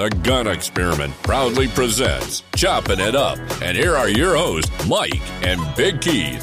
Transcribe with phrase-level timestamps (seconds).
[0.00, 3.36] The Gun Experiment proudly presents Chopping It Up.
[3.60, 6.42] And here are your hosts, Mike and Big Keith.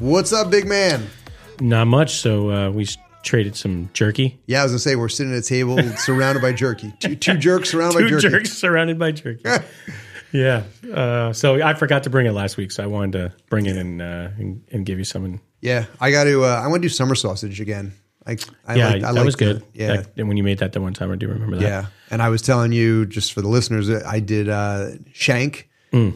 [0.00, 1.06] What's up, big man?
[1.58, 2.16] Not much.
[2.16, 2.86] So uh, we
[3.22, 4.38] traded some jerky.
[4.44, 6.92] Yeah, I was gonna say we're sitting at a table surrounded by jerky.
[7.00, 8.28] Two, two jerks surrounded by Two jerky.
[8.28, 9.42] jerks surrounded by jerky.
[10.32, 10.64] yeah.
[10.92, 13.78] Uh, so I forgot to bring it last week, so I wanted to bring it
[13.78, 15.40] and uh, and, and give you some.
[15.62, 16.44] Yeah, I got to.
[16.44, 17.94] Uh, I want to do summer sausage again.
[18.28, 19.62] Like, I yeah, like, I that was the- good.
[19.74, 21.62] yeah, That- and when you made that the one time, I do remember that.
[21.62, 21.86] yeah.
[22.10, 25.68] And I was telling you just for the listeners, I did uh, shank,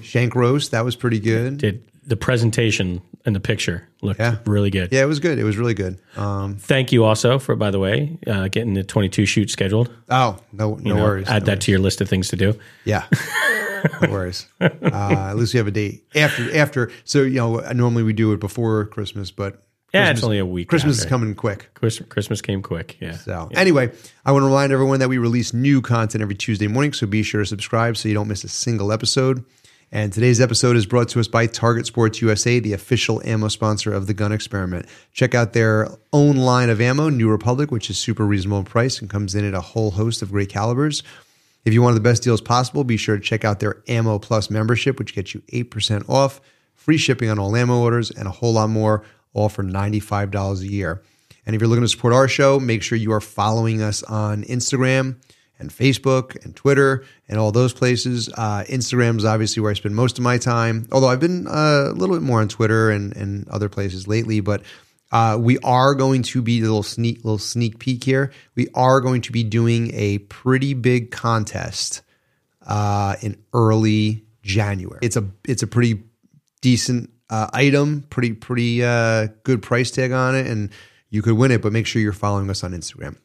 [0.02, 0.70] shank roast.
[0.70, 1.54] That was pretty good.
[1.54, 1.58] Mm.
[1.58, 4.36] Did the presentation and the picture looked Yeah.
[4.46, 4.88] really good.
[4.92, 5.38] Yeah, it was good.
[5.38, 5.98] It was really good.
[6.16, 9.90] Um, Thank you also for, by the way, uh, getting the 22 shoot scheduled.
[10.10, 11.28] oh, no, no You know, worries.
[11.28, 11.64] Add no that worries.
[11.64, 12.58] to your list of things to do.
[12.84, 13.04] Yeah.
[14.02, 14.46] no worries.
[14.60, 16.90] Uh, at least we have a date after after.
[17.04, 20.46] So you know, normally we do it before Christmas, but Yeah, Christmas- it's only a
[20.46, 20.68] week.
[20.68, 21.68] Christmas is coming quick.
[21.74, 22.96] Christmas, Christmas came quick.
[23.00, 23.12] Yeah.
[23.16, 23.90] So anyway,
[24.24, 27.22] I want to remind everyone that we release new content every Tuesday morning, so be
[27.22, 29.44] sure to subscribe so you don't miss a single episode.
[29.94, 33.92] And today's episode is brought to us by Target Sports USA, the official ammo sponsor
[33.92, 34.86] of the Gun Experiment.
[35.12, 38.98] Check out their own line of ammo, New Republic, which is super reasonable in price
[39.02, 41.02] and comes in at a whole host of great calibers.
[41.66, 44.48] If you want the best deals possible, be sure to check out their Ammo Plus
[44.48, 46.40] membership, which gets you 8% off,
[46.74, 50.66] free shipping on all ammo orders, and a whole lot more, all for $95 a
[50.66, 51.02] year.
[51.44, 54.44] And if you're looking to support our show, make sure you are following us on
[54.44, 55.16] Instagram
[55.58, 58.28] and Facebook and Twitter and all those places.
[58.28, 61.90] Uh, Instagram is obviously where I spend most of my time, although I've been uh,
[61.90, 64.40] a little bit more on Twitter and, and other places lately.
[64.40, 64.62] But
[65.10, 68.32] uh, we are going to be a little sneak little sneak peek here.
[68.54, 72.02] We are going to be doing a pretty big contest
[72.66, 75.00] uh, in early January.
[75.02, 76.02] It's a it's a pretty
[76.62, 80.70] decent uh, item, pretty pretty uh, good price tag on it, and
[81.08, 81.62] you could win it.
[81.62, 83.16] But make sure you're following us on Instagram.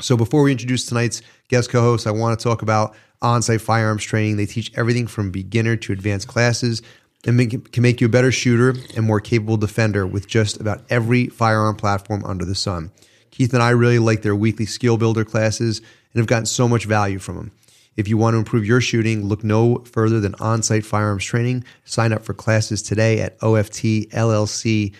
[0.00, 4.36] So before we introduce tonight's guest co-host, I want to talk about Onsight firearms training.
[4.36, 6.82] They teach everything from beginner to advanced classes
[7.26, 10.82] and make, can make you a better shooter and more capable defender with just about
[10.90, 12.90] every firearm platform under the sun.
[13.30, 16.84] Keith and I really like their weekly skill builder classes and have gotten so much
[16.84, 17.52] value from them.
[17.96, 21.64] If you want to improve your shooting, look no further than Onsight firearms training.
[21.84, 24.92] Sign up for classes today at oftllc.us.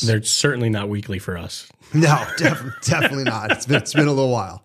[0.00, 1.70] They're certainly not weekly for us.
[1.94, 3.50] No, def- definitely not.
[3.50, 4.62] It's been, it's been a little while.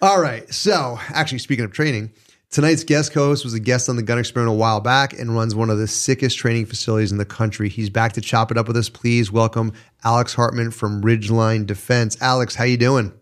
[0.00, 0.48] All right.
[0.54, 2.12] So, actually, speaking of training,
[2.52, 5.56] tonight's guest co-host was a guest on the Gun Experiment a while back and runs
[5.56, 7.68] one of the sickest training facilities in the country.
[7.68, 8.88] He's back to chop it up with us.
[8.88, 9.72] Please welcome
[10.04, 12.16] Alex Hartman from Ridgeline Defense.
[12.22, 13.12] Alex, how you doing?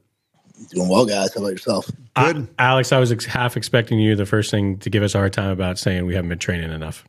[0.71, 1.35] Doing well, guys.
[1.35, 1.91] How about yourself?
[2.15, 2.49] Good.
[2.59, 5.19] I- Alex, I was ex- half expecting you the first thing to give us a
[5.19, 7.05] hard time about saying we haven't been training enough.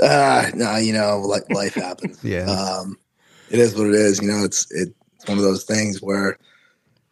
[0.00, 2.18] Uh, no, you know, like life happens.
[2.24, 2.50] Yeah.
[2.50, 2.96] Um,
[3.50, 4.20] it is what it is.
[4.22, 4.92] You know, it's it's
[5.26, 6.38] one of those things where,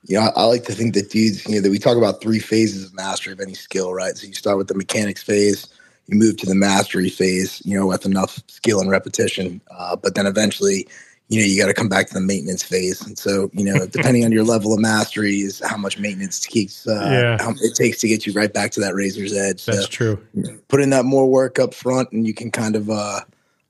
[0.04, 2.22] you know, I, I like to think that dudes, you know, that we talk about
[2.22, 4.16] three phases of mastery of any skill, right?
[4.16, 5.66] So you start with the mechanics phase,
[6.06, 10.14] you move to the mastery phase, you know, with enough skill and repetition, uh, but
[10.14, 10.86] then eventually.
[11.28, 13.86] You know, you got to come back to the maintenance phase, and so you know,
[13.90, 16.94] depending on your level of mastery, is how much maintenance keeps uh,
[17.38, 17.42] Yeah.
[17.42, 19.64] how it takes to get you right back to that razor's edge.
[19.66, 20.26] That's so, true.
[20.68, 23.24] put in that more work up front and you can kind of uh I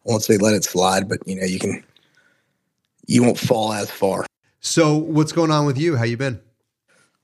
[0.04, 1.82] won't say let it slide, but you know, you can
[3.06, 4.26] you won't fall as far.
[4.60, 5.96] So, what's going on with you?
[5.96, 6.40] How you been?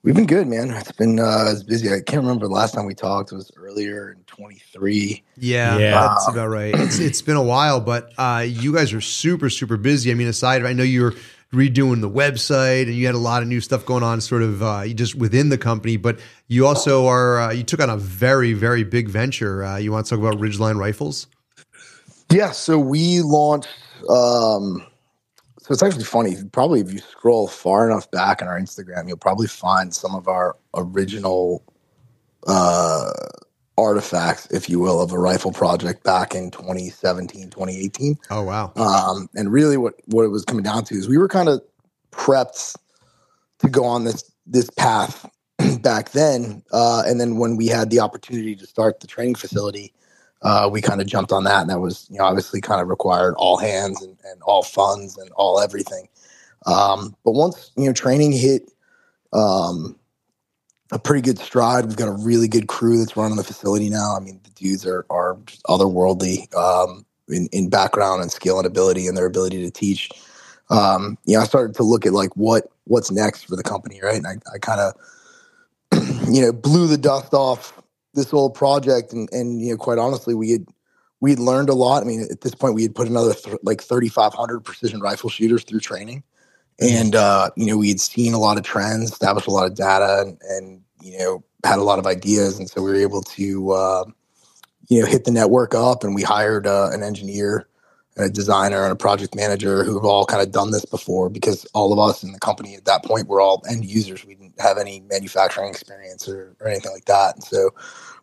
[0.05, 0.69] We've been good, man.
[0.71, 1.89] It's been uh it's busy.
[1.89, 3.33] I can't remember the last time we talked.
[3.33, 5.23] It was earlier in twenty three.
[5.39, 5.93] Yeah, Yeah.
[5.93, 6.75] that's about right.
[6.79, 10.11] It's it's been a while, but uh, you guys are super super busy.
[10.11, 11.15] I mean, aside, I know you're
[11.55, 14.63] redoing the website and you had a lot of new stuff going on, sort of
[14.63, 15.97] uh, just within the company.
[15.97, 19.65] But you also are uh, you took on a very very big venture.
[19.65, 21.29] Uh, you want to talk about Ridgeline Rifles?
[22.31, 23.69] Yeah, so we launched
[24.11, 24.85] um
[25.65, 26.37] so it's actually funny.
[26.53, 30.29] Probably if you scroll far enough back on our Instagram, you'll probably find some of
[30.29, 31.65] our original
[32.47, 33.11] uh
[33.79, 38.19] artifacts, if you will, of a rifle project back in 2017, 2018.
[38.31, 41.29] Oh wow, Um, and really, what what it was coming down to is we were
[41.29, 41.63] kind of
[42.13, 42.77] prepped
[43.61, 45.27] to go on this this path
[45.81, 49.95] back then, uh, and then when we had the opportunity to start the training facility,
[50.45, 52.89] uh, we kind of jumped on that, and that was you know obviously kind of
[52.89, 56.09] required all hands and, and all funds and all everything.
[56.67, 58.71] Um, but once you know training hit
[59.33, 59.99] um,
[60.93, 64.17] a pretty good stride, we've got a really good crew that's running the facility now.
[64.17, 66.55] I mean, the dudes are are just otherworldly.
[66.55, 70.11] Um, in, in background and skill and ability and their ability to teach.
[70.71, 74.01] Um, you know, I started to look at like what what's next for the company,
[74.03, 74.17] right?
[74.17, 77.81] And I, I kind of you know blew the dust off
[78.15, 80.67] this whole project, and and you know, quite honestly, we had
[81.21, 82.03] we had learned a lot.
[82.03, 85.01] I mean, at this point, we had put another th- like thirty five hundred precision
[85.01, 86.23] rifle shooters through training,
[86.81, 89.75] and uh, you know, we had seen a lot of trends, established a lot of
[89.75, 93.23] data, and, and you know, had a lot of ideas, and so we were able
[93.23, 94.05] to, uh,
[94.89, 97.69] you know, hit the network up, and we hired uh, an engineer,
[98.17, 101.31] and a designer, and a project manager who have all kind of done this before.
[101.31, 104.25] Because all of us in the company at that point were all end users.
[104.25, 107.71] We didn't have any manufacturing experience or, or anything like that, and so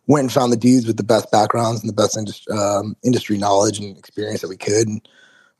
[0.06, 3.38] went and found the dudes with the best backgrounds and the best industry, um, industry
[3.38, 5.08] knowledge and experience that we could, and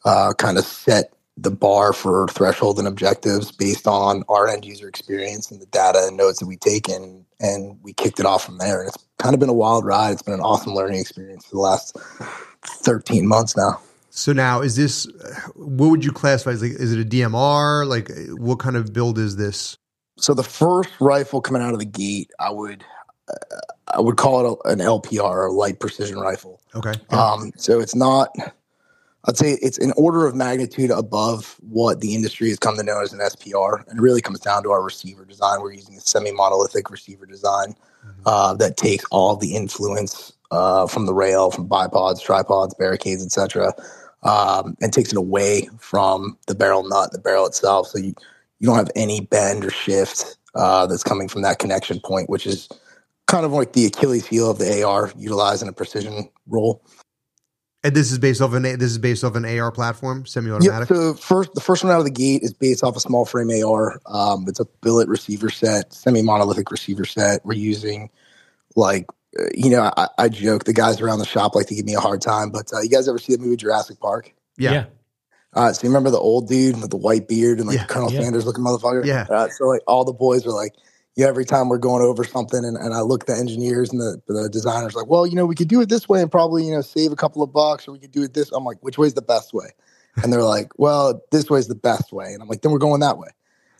[0.05, 4.87] uh, kind of set the bar for threshold and objectives based on our end user
[4.87, 8.45] experience and the data and notes that we take in, and we kicked it off
[8.45, 8.81] from there.
[8.81, 10.13] And it's kind of been a wild ride.
[10.13, 11.97] It's been an awesome learning experience for the last
[12.65, 13.81] 13 months now.
[14.15, 15.09] So now, is this
[15.55, 16.61] what would you classify as?
[16.61, 17.87] Like, is it a DMR?
[17.87, 19.79] Like, what kind of build is this?
[20.19, 22.85] So the first rifle coming out of the gate, I would
[23.31, 23.57] uh,
[23.89, 26.61] I would call it a, an LPR, a light precision rifle.
[26.75, 26.93] Okay.
[27.09, 28.29] Um, so it's not
[29.25, 33.01] I'd say it's an order of magnitude above what the industry has come to know
[33.01, 35.63] as an SPR, and it really comes down to our receiver design.
[35.63, 38.23] We're using a semi-monolithic receiver design mm-hmm.
[38.27, 43.73] uh, that takes all the influence uh, from the rail, from bipods, tripods, barricades, etc.,
[44.23, 47.89] um, and takes it away from the barrel nut, the barrel itself.
[47.89, 48.15] So you
[48.61, 52.47] you don't have any bend or shift uh, that's coming from that connection point, which
[52.47, 52.69] is
[53.27, 56.85] kind of like the Achilles heel of the AR utilizing a precision role.
[57.85, 60.89] And this is based off an this is based off an AR platform, semi-automatic.
[60.89, 60.97] Yep.
[60.97, 63.51] So first, the first one out of the gate is based off a small frame
[63.51, 64.01] AR.
[64.07, 67.45] Um, it's a billet receiver set, semi-monolithic receiver set.
[67.45, 68.09] We're using
[68.77, 69.07] like
[69.55, 72.01] you know, I, I, joke the guys around the shop like to give me a
[72.01, 74.33] hard time, but uh, you guys ever see the movie Jurassic Park?
[74.59, 74.73] Yeah.
[74.73, 74.85] yeah.
[75.55, 77.85] Uh, so you remember the old dude with the white beard and like yeah.
[77.87, 78.23] Colonel yeah.
[78.23, 79.05] Sanders looking motherfucker?
[79.05, 79.27] Yeah.
[79.29, 80.75] Uh, so like all the boys were like,
[81.15, 84.01] yeah, every time we're going over something and, and I look at the engineers and
[84.01, 86.65] the, the designers like, well, you know, we could do it this way and probably,
[86.65, 88.51] you know, save a couple of bucks or we could do it this.
[88.53, 89.69] I'm like, which way's the best way?
[90.23, 92.33] And they're like, well, this way's the best way.
[92.33, 93.29] And I'm like, then we're going that way.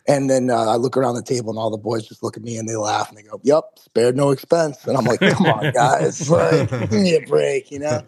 [0.07, 2.43] And then uh, I look around the table and all the boys just look at
[2.43, 4.85] me and they laugh and they go, yep, spared no expense.
[4.85, 8.01] And I'm like, come on, guys, like, give me a break, you know?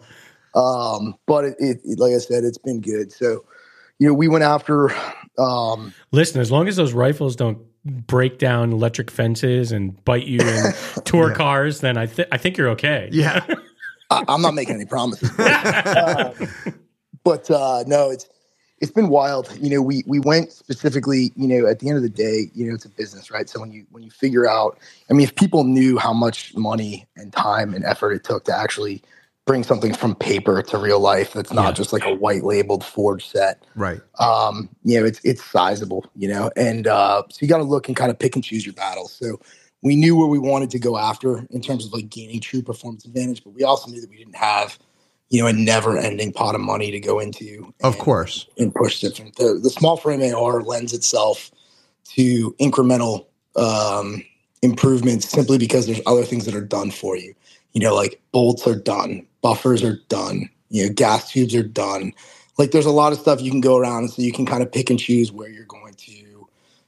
[0.54, 3.12] Um, but it, it, like I said, it's been good.
[3.12, 3.44] So,
[3.98, 4.90] you know, we went after.
[5.38, 10.40] Um, Listen, as long as those rifles don't break down electric fences and bite you
[10.40, 10.72] in
[11.04, 11.34] tour yeah.
[11.34, 13.08] cars, then I, th- I think you're okay.
[13.10, 13.46] Yeah.
[14.10, 15.30] I, am not making any promises.
[15.30, 15.46] But,
[15.86, 16.32] uh,
[17.24, 18.28] but uh, no, it's
[18.80, 19.56] it's been wild.
[19.60, 21.32] You know, we we went specifically.
[21.36, 23.48] You know, at the end of the day, you know, it's a business, right?
[23.48, 24.78] So when you when you figure out,
[25.10, 28.56] I mean, if people knew how much money and time and effort it took to
[28.56, 29.02] actually
[29.46, 31.72] bring something from paper to real life that's not yeah.
[31.72, 33.64] just like a white labeled forged set.
[33.76, 34.00] Right.
[34.18, 37.86] Um, you know, it's it's sizable, you know, and uh, so you got to look
[37.88, 39.12] and kind of pick and choose your battles.
[39.12, 39.40] So
[39.82, 43.04] we knew where we wanted to go after in terms of like gaining true performance
[43.04, 44.78] advantage, but we also knew that we didn't have,
[45.28, 47.72] you know, a never ending pot of money to go into.
[47.82, 48.46] And, of course.
[48.58, 49.36] And push different.
[49.36, 51.50] The, the small frame AR lends itself
[52.14, 53.26] to incremental
[53.56, 54.22] um,
[54.62, 57.34] improvements simply because there's other things that are done for you.
[57.72, 62.12] You know, like bolts are done, buffers are done, you know, gas tubes are done.
[62.58, 64.72] Like there's a lot of stuff you can go around, so you can kind of
[64.72, 65.75] pick and choose where you're going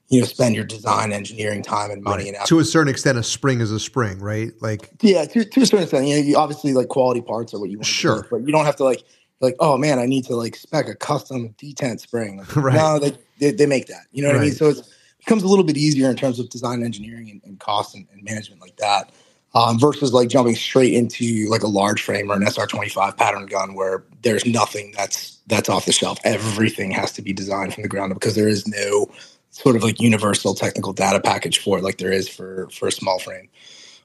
[0.09, 2.25] you know, spend your design engineering time and money.
[2.25, 2.35] Right.
[2.35, 4.53] And to a certain extent, a spring is a spring, right?
[4.61, 7.61] Like yeah, to, to a certain extent, you know, you obviously like quality parts are
[7.61, 7.87] what you want.
[7.87, 9.03] Sure, but you don't have to like
[9.41, 12.39] like oh man, I need to like spec a custom detent spring.
[12.49, 12.75] Like, right?
[12.75, 14.07] No, they, they, they make that.
[14.13, 14.43] You know what right.
[14.43, 14.55] I mean?
[14.55, 14.89] So it
[15.19, 18.23] becomes a little bit easier in terms of design engineering and, and cost and, and
[18.23, 19.13] management like that
[19.55, 23.75] um, versus like jumping straight into like a large frame or an SR25 pattern gun
[23.75, 26.19] where there's nothing that's that's off the shelf.
[26.25, 29.11] Everything has to be designed from the ground up because there is no
[29.51, 32.93] sort of like universal technical data package for it like there is for for a
[32.93, 33.49] small frame.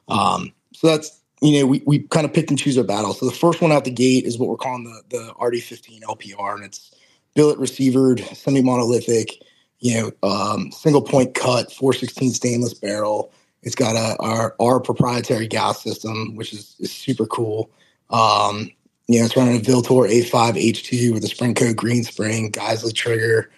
[0.08, 3.20] Um, so that's you know we, we kind of pick and choose our battles.
[3.20, 6.56] So the first one out the gate is what we're calling the the RD15 LPR,
[6.56, 6.94] and it's
[7.36, 9.42] billet receivered, semi monolithic,
[9.80, 13.32] you know, um, single point cut, 416 stainless barrel
[13.64, 17.70] it's got a our, our proprietary gas system, which is, is super cool.
[18.10, 18.70] Um,
[19.08, 23.50] you know, it's running a Vltor A5 H2 with a Sprinco green spring, Geissele trigger.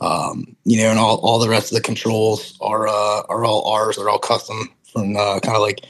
[0.00, 3.66] Um, you know, and all, all the rest of the controls are uh, are all
[3.70, 3.96] ours.
[3.96, 5.86] They're all custom from uh, kind of like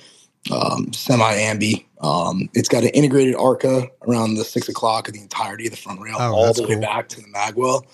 [0.53, 1.85] um, semi ambi.
[2.01, 5.77] Um, it's got an integrated ARCA around the six o'clock of the entirety of the
[5.77, 7.85] front rail, oh, all the way back to the magwell.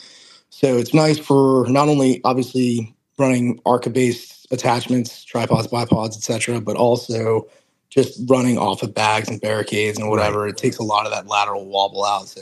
[0.51, 6.77] So it's nice for not only obviously running ARCA based attachments, tripods, bipods, etc., but
[6.77, 7.49] also
[7.89, 10.43] just running off of bags and barricades and whatever.
[10.43, 10.51] Right.
[10.51, 12.29] It takes a lot of that lateral wobble out.
[12.29, 12.41] So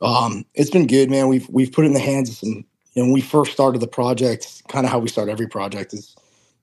[0.00, 1.28] um, it's been good, man.
[1.28, 2.64] We've we've put it in the hands of some.
[2.98, 6.16] Know, when we first started the project, kind of how we start every project is,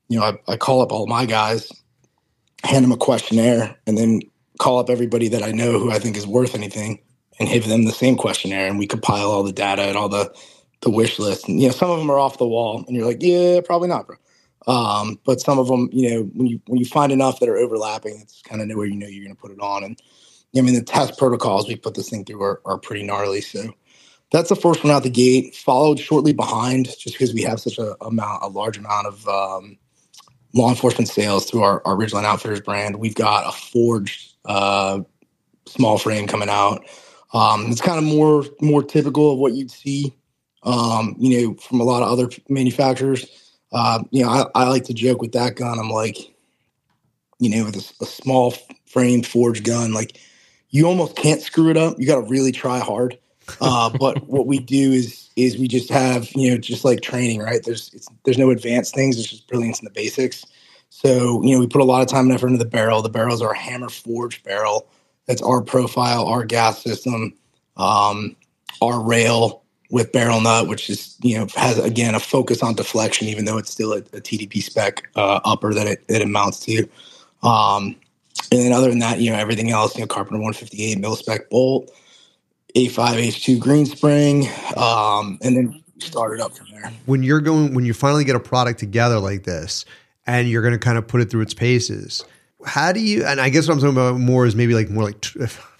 [0.10, 1.72] you know, I, I call up all my guys,
[2.64, 4.22] hand them a questionnaire, and then
[4.60, 7.00] call up everybody that I know who I think is worth anything,
[7.40, 10.34] and give them the same questionnaire, and we compile all the data and all the
[10.82, 11.48] the wish list.
[11.48, 13.88] And you know, some of them are off the wall, and you're like, yeah, probably
[13.88, 14.18] not, bro.
[14.68, 17.58] Um, but some of them, you know, when you when you find enough that are
[17.58, 19.84] overlapping, it's kind of where you know you're going to put it on.
[19.84, 20.02] And
[20.58, 23.42] I mean, the test protocols we put this thing through are, are pretty gnarly.
[23.42, 23.74] So
[24.36, 25.56] that's the first one out the gate.
[25.56, 29.78] Followed shortly behind, just because we have such a amount, a large amount of um,
[30.54, 32.98] law enforcement sales through our, our Ridgeline Outfitters brand.
[32.98, 35.00] We've got a forged uh,
[35.68, 36.86] small frame coming out.
[37.34, 40.14] Um, it's kind of more more typical of what you'd see,
[40.64, 43.26] um, you know, from a lot of other manufacturers.
[43.72, 45.80] Uh, you know, I, I, like to joke with that gun.
[45.80, 46.18] I'm like,
[47.40, 48.54] you know, with a, a small
[48.86, 50.18] frame forged gun, like
[50.70, 51.96] you almost can't screw it up.
[51.98, 53.18] You got to really try hard.
[53.62, 57.40] Uh, but what we do is is we just have you know just like training,
[57.40, 57.62] right?
[57.64, 59.20] There's there's no advanced things.
[59.20, 60.46] It's just brilliance in the basics.
[60.90, 63.02] So you know we put a lot of time and effort into the barrel.
[63.02, 64.88] The barrels are a hammer forged barrel.
[65.28, 67.34] That's our profile, our gas system,
[67.78, 68.36] um,
[68.82, 73.28] our rail with barrel nut, which is you know has again a focus on deflection,
[73.28, 76.88] even though it's still a, a TDP spec uh, upper that it, it amounts to.
[77.44, 77.96] Um,
[78.52, 81.50] and then other than that, you know everything else, you know Carpenter 158 mil spec
[81.50, 81.92] bolt,
[82.76, 86.92] A5 H2 green spring, um, and then start it up from there.
[87.06, 89.86] When you're going, when you finally get a product together like this,
[90.28, 92.26] and you're going to kind of put it through its paces,
[92.66, 93.26] how do you?
[93.26, 95.26] And I guess what I'm talking about more is maybe like more like.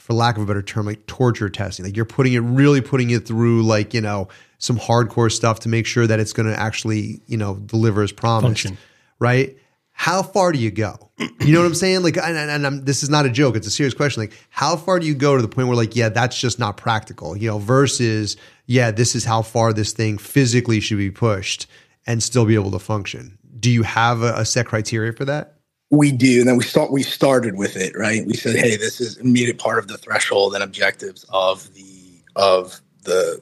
[0.06, 1.84] for lack of a better term, like torture testing.
[1.84, 4.28] Like you're putting it, really putting it through, like you know,
[4.60, 8.12] some hardcore stuff to make sure that it's going to actually, you know, deliver as
[8.12, 8.66] promised.
[8.66, 8.78] Function.
[9.18, 9.58] Right?
[9.98, 11.10] How far do you go?
[11.18, 12.04] You know what I'm saying?
[12.04, 14.22] Like, and, and this is not a joke; it's a serious question.
[14.22, 16.76] Like, how far do you go to the point where, like, yeah, that's just not
[16.76, 17.38] practical.
[17.38, 18.36] You know, versus,
[18.66, 21.68] yeah, this is how far this thing physically should be pushed
[22.06, 23.38] and still be able to function.
[23.58, 25.56] Do you have a, a set criteria for that?
[25.92, 29.00] we do and then we start we started with it right we said hey this
[29.00, 33.40] is it part of the threshold and objectives of the of the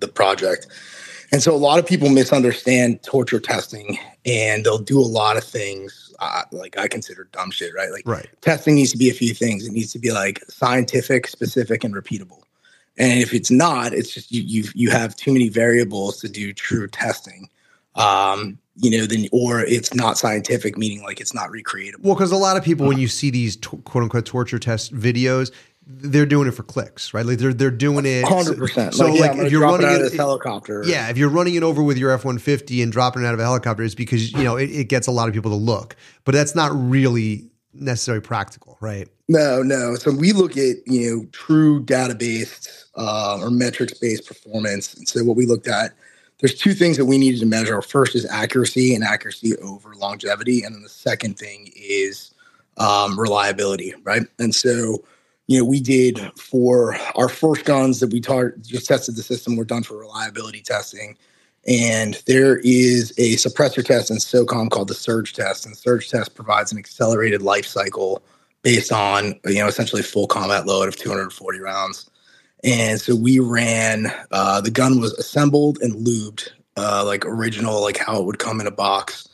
[0.00, 0.66] the project
[1.32, 5.44] and so a lot of people misunderstand torture testing and they'll do a lot of
[5.44, 7.90] things uh, like i consider dumb shit right?
[7.90, 8.28] Like right.
[8.40, 9.66] testing needs to be a few things.
[9.66, 12.42] It needs to be like scientific specific and repeatable.
[12.96, 16.52] And if it's not it's just you you you have too many variables to do
[16.52, 17.48] true testing.
[17.96, 22.02] Um, you know, then or it's not scientific, meaning like it's not recreatable.
[22.02, 24.92] Well, because a lot of people, when you see these t- quote unquote torture test
[24.92, 25.52] videos,
[25.86, 27.24] they're doing it for clicks, right?
[27.24, 28.94] Like they're they're doing it hundred percent.
[28.94, 31.62] So like, yeah, like if you're running it, it helicopter, yeah, if you're running it
[31.62, 34.32] over with your F one fifty and dropping it out of a helicopter, it's because
[34.32, 37.50] you know it, it gets a lot of people to look, but that's not really
[37.72, 39.08] necessarily practical, right?
[39.28, 39.96] No, no.
[39.96, 45.22] So we look at you know true database uh, or metrics based performance, and so
[45.24, 45.92] what we looked at
[46.40, 47.80] there's two things that we needed to measure.
[47.80, 52.34] First is accuracy and accuracy over longevity, and then the second thing is
[52.76, 54.22] um, reliability, right?
[54.38, 55.04] And so,
[55.46, 59.56] you know, we did for our first guns that we just tested the system.
[59.56, 61.16] We're done for reliability testing,
[61.66, 66.34] and there is a suppressor test in SOCOM called the surge test, and surge test
[66.34, 68.22] provides an accelerated life cycle
[68.62, 72.10] based on you know essentially full combat load of 240 rounds.
[72.64, 76.48] And so we ran, uh, the gun was assembled and lubed,
[76.78, 79.28] uh, like original, like how it would come in a box.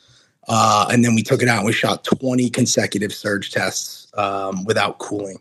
[0.49, 4.65] Uh, and then we took it out and we shot 20 consecutive surge tests um,
[4.65, 5.39] without cooling.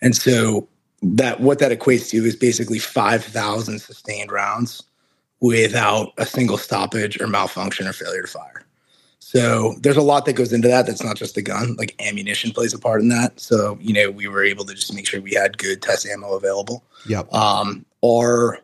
[0.00, 0.68] And so
[1.02, 4.82] that what that equates to is basically 5,000 sustained rounds
[5.40, 8.64] without a single stoppage or malfunction or failure to fire.
[9.20, 10.86] So there's a lot that goes into that.
[10.86, 11.76] That's not just the gun.
[11.76, 13.38] Like ammunition plays a part in that.
[13.38, 16.32] So you know we were able to just make sure we had good test ammo
[16.32, 16.82] available.
[17.06, 17.32] Yep.
[17.32, 18.58] Um, our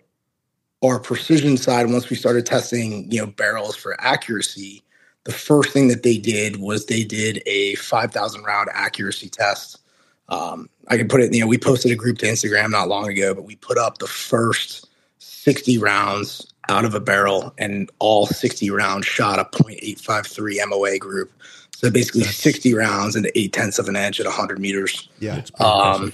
[0.83, 4.83] our precision side, once we started testing, you know, barrels for accuracy,
[5.25, 9.81] the first thing that they did was they did a 5,000 round accuracy test.
[10.29, 13.09] Um, I can put it, you know, we posted a group to Instagram not long
[13.09, 14.89] ago, but we put up the first
[15.19, 21.33] 60 rounds out of a barrel and all 60 rounds shot a 0.853 MOA group.
[21.77, 25.09] So basically that's, 60 rounds into eight tenths of an inch at 100 meters.
[25.19, 25.43] Yeah.
[25.61, 26.13] Um,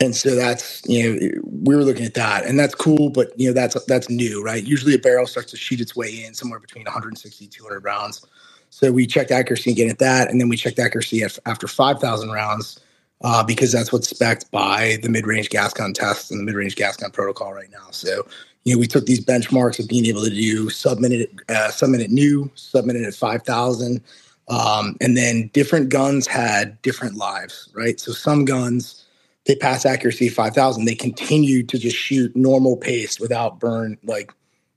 [0.00, 3.48] and so that's, you know, we were looking at that and that's cool, but you
[3.48, 4.64] know, that's, that's new, right?
[4.64, 8.24] Usually a barrel starts to shoot its way in somewhere between 160, 200 rounds.
[8.70, 10.30] So we checked accuracy again at that.
[10.30, 12.80] And then we checked accuracy at, after 5,000 rounds
[13.24, 16.96] uh, because that's what's spec'd by the mid-range gas gun test and the mid-range gas
[16.96, 17.86] gun protocol right now.
[17.90, 18.26] So
[18.64, 21.88] you know, we took these benchmarks of being able to do sub minute, uh, sub
[21.88, 24.00] minute new, sub minute at 5,000.
[24.48, 27.98] Um, and then different guns had different lives, right?
[27.98, 29.04] So some guns,
[29.46, 30.84] they pass accuracy 5,000.
[30.84, 34.32] They continue to just shoot normal pace without burn, like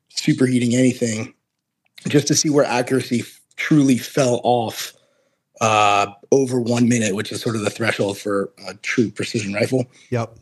[0.10, 1.34] superheating anything,
[2.08, 3.24] just to see where accuracy
[3.58, 4.94] truly fell off
[5.62, 9.86] uh, over one minute, which is sort of the threshold for a true precision rifle.
[10.10, 10.38] Yep.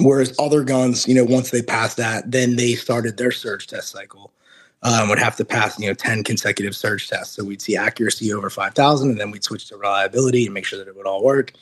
[0.00, 3.90] Whereas other guns, you know, once they passed that, then they started their surge test
[3.90, 4.32] cycle.
[4.82, 7.34] um, would have to pass, you know, 10 consecutive surge tests.
[7.34, 10.78] So we'd see accuracy over 5,000 and then we'd switch to reliability and make sure
[10.78, 11.52] that it would all work.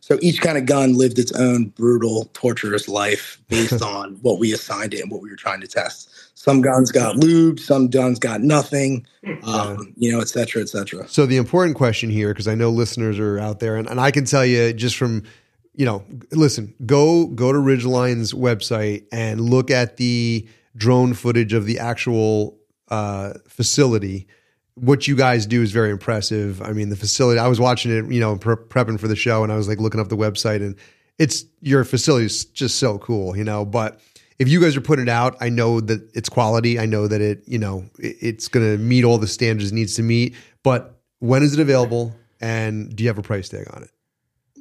[0.00, 4.52] So each kind of gun lived its own brutal, torturous life based on what we
[4.52, 6.08] assigned it and what we were trying to test.
[6.34, 9.06] Some guns got lube, some guns got nothing,
[9.44, 11.06] um, you know, et cetera, et cetera.
[11.06, 14.10] So the important question here, because I know listeners are out there, and, and I
[14.10, 15.22] can tell you just from,
[15.74, 21.66] you know, listen, go go to Ridgeline's website and look at the drone footage of
[21.66, 22.58] the actual
[22.88, 24.26] uh, facility.
[24.74, 26.60] What you guys do is very impressive.
[26.62, 27.38] I mean, the facility.
[27.38, 29.78] I was watching it, you know, pre- prepping for the show, and I was like
[29.78, 30.76] looking up the website, and
[31.18, 33.64] it's your facility is just so cool, you know.
[33.64, 34.00] But
[34.38, 36.78] if you guys are putting it out, I know that it's quality.
[36.78, 39.74] I know that it, you know, it, it's going to meet all the standards it
[39.74, 40.34] needs to meet.
[40.62, 42.14] But when is it available?
[42.40, 43.90] And do you have a price tag on it?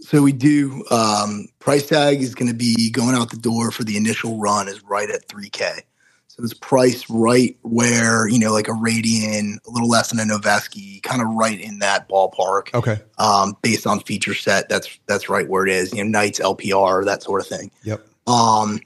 [0.01, 0.83] So we do.
[0.91, 4.67] Um, price tag is going to be going out the door for the initial run
[4.67, 5.81] is right at 3K.
[6.27, 10.23] So it's priced right where, you know, like a Radian, a little less than a
[10.23, 12.73] Noveske, kind of right in that ballpark.
[12.73, 12.99] Okay.
[13.17, 15.93] Um, based on feature set, that's that's right where it is.
[15.93, 17.69] You know, Knights, LPR, that sort of thing.
[17.83, 18.07] Yep.
[18.27, 18.79] Um,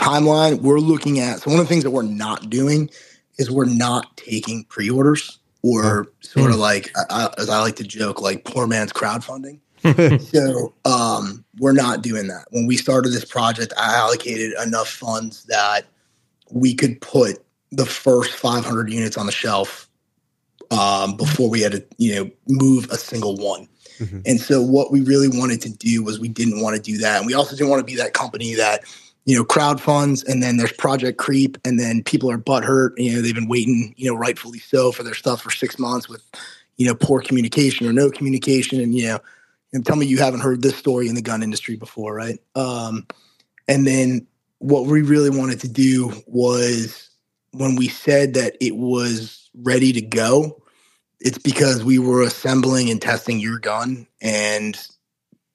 [0.00, 1.40] timeline, we're looking at.
[1.40, 2.90] So one of the things that we're not doing
[3.38, 8.20] is we're not taking pre-orders or sort of like, I, as I like to joke,
[8.20, 9.60] like poor man's crowdfunding.
[10.22, 12.46] so um, we're not doing that.
[12.50, 15.86] When we started this project, I allocated enough funds that
[16.50, 17.38] we could put
[17.70, 19.88] the first 500 units on the shelf
[20.70, 23.68] um, before we had to, you know, move a single one.
[23.98, 24.22] Mhm.
[24.26, 27.18] And so what we really wanted to do was we didn't want to do that.
[27.18, 28.84] And we also didn't want to be that company that,
[29.24, 32.92] you know, crowd funds and then there's project creep and then people are butthurt.
[32.96, 36.08] You know, they've been waiting, you know, rightfully so for their stuff for six months
[36.08, 36.22] with,
[36.76, 38.80] you know, poor communication or no communication.
[38.80, 39.20] And, you know,
[39.72, 42.38] and tell me you haven't heard this story in the gun industry before, right?
[42.54, 43.06] Um,
[43.68, 44.26] and then
[44.58, 47.10] what we really wanted to do was
[47.52, 50.62] when we said that it was ready to go,
[51.20, 54.78] it's because we were assembling and testing your gun and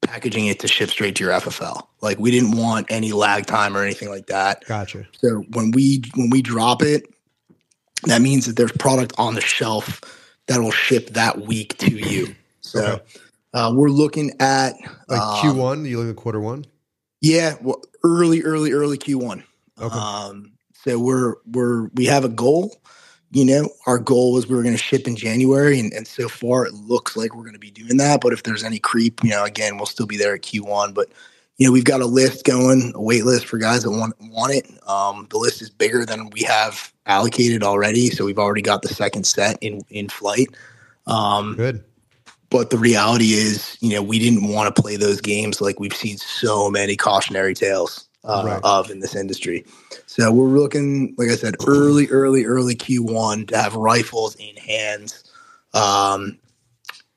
[0.01, 1.88] packaging it to ship straight to your FFL.
[2.06, 4.65] Like we didn't want any lag time or anything like that.
[4.65, 5.06] Gotcha.
[5.22, 7.04] So when we when we drop it,
[8.06, 10.02] that means that there's product on the shelf
[10.48, 12.36] that will ship that week to you.
[12.62, 13.04] So Okay.
[13.54, 14.74] uh, we're looking at
[15.08, 16.65] Like um, Q1, you look at quarter one?
[17.22, 19.44] yeah, well, early, early, early Q1.
[19.82, 19.96] Okay.
[19.98, 22.76] Um, so we're we're we have a goal.
[23.32, 26.28] You know, our goal was we were going to ship in January, and, and so
[26.30, 28.22] far it looks like we're going to be doing that.
[28.22, 30.94] But if there's any creep, you know, again, we'll still be there at Q1.
[30.94, 31.10] But
[31.58, 34.54] you know, we've got a list going, a wait list for guys that want want
[34.54, 34.70] it.
[34.88, 38.89] Um, the list is bigger than we have allocated already, so we've already got the
[38.89, 40.48] second set in in flight.
[41.08, 41.84] Um, Good.
[42.50, 45.96] but the reality is, you know, we didn't want to play those games like we've
[45.96, 48.62] seen so many cautionary tales uh, Right.
[48.63, 49.65] of in this industry.
[50.08, 55.24] So we're looking, like I said, early, early, early Q1 to have rifles in hands.
[55.74, 56.38] Um,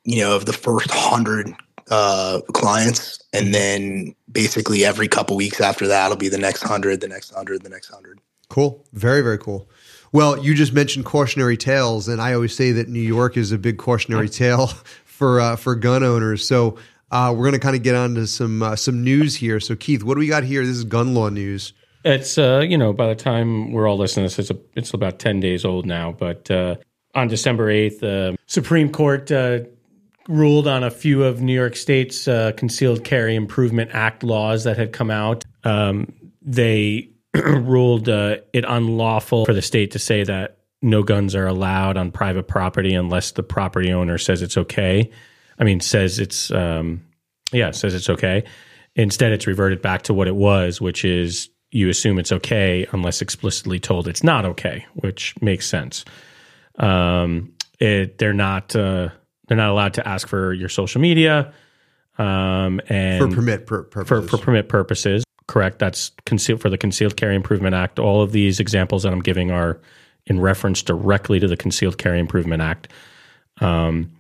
[0.05, 1.55] you know, of the first hundred
[1.91, 7.01] uh, clients, and then basically every couple weeks after that it'll be the next hundred,
[7.01, 8.21] the next hundred, the next hundred.
[8.49, 8.85] Cool.
[8.93, 9.69] Very, very cool.
[10.13, 13.59] Well, you just mentioned cautionary tales, and I always say that New York is a
[13.59, 14.67] big cautionary tale
[15.05, 16.47] for uh, for gun owners.
[16.47, 16.79] So
[17.11, 19.61] uh, we're going to kind of get on to some uh, some news here.
[19.61, 20.65] So Keith, what do we got here?
[20.65, 21.73] This is gun law news.
[22.05, 24.95] It's uh, you know, by the time we're all listening to this, it's, a, it's
[24.95, 26.13] about ten days old now.
[26.13, 26.77] But uh,
[27.15, 29.61] on December eighth, uh, Supreme Court uh,
[30.29, 34.77] ruled on a few of New York State's uh, Concealed Carry Improvement Act laws that
[34.77, 35.45] had come out.
[35.65, 36.13] Um,
[36.43, 41.97] they ruled uh, it unlawful for the state to say that no guns are allowed
[41.97, 45.11] on private property unless the property owner says it's okay.
[45.59, 47.05] I mean, says it's um,
[47.51, 48.45] yeah, says it's okay.
[48.95, 53.21] Instead, it's reverted back to what it was, which is you assume it's okay unless
[53.23, 56.05] explicitly told it's not okay, which makes sense.
[56.79, 59.09] Um, it, they're not uh,
[59.49, 61.53] they're not allowed to ask for your social media
[62.19, 64.31] um, and For permit pur- for, purposes.
[64.31, 65.25] for permit purposes.
[65.47, 65.79] Correct.
[65.79, 67.99] That's concealed for the Concealed Carry Improvement Act.
[67.99, 69.81] All of these examples that I'm giving are
[70.27, 72.89] in reference directly to the Concealed Carry Improvement Act.
[73.61, 74.13] Um,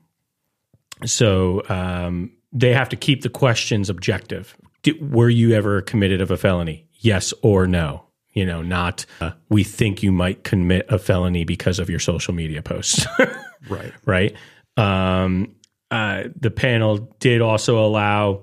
[1.04, 4.56] so um, they have to keep the questions objective.
[4.82, 6.86] Did, were you ever committed of a felony?
[6.94, 8.04] Yes or no.
[8.32, 12.32] You know, not uh, we think you might commit a felony because of your social
[12.32, 13.04] media posts.
[13.68, 13.92] right.
[14.04, 14.34] right?
[14.78, 15.54] Um,
[15.90, 18.42] uh, the panel did also allow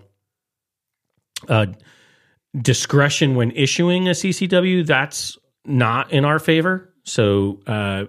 [1.48, 1.68] uh,
[2.60, 4.86] discretion when issuing a CCW.
[4.86, 6.94] That's not in our favor.
[7.04, 8.06] So uh,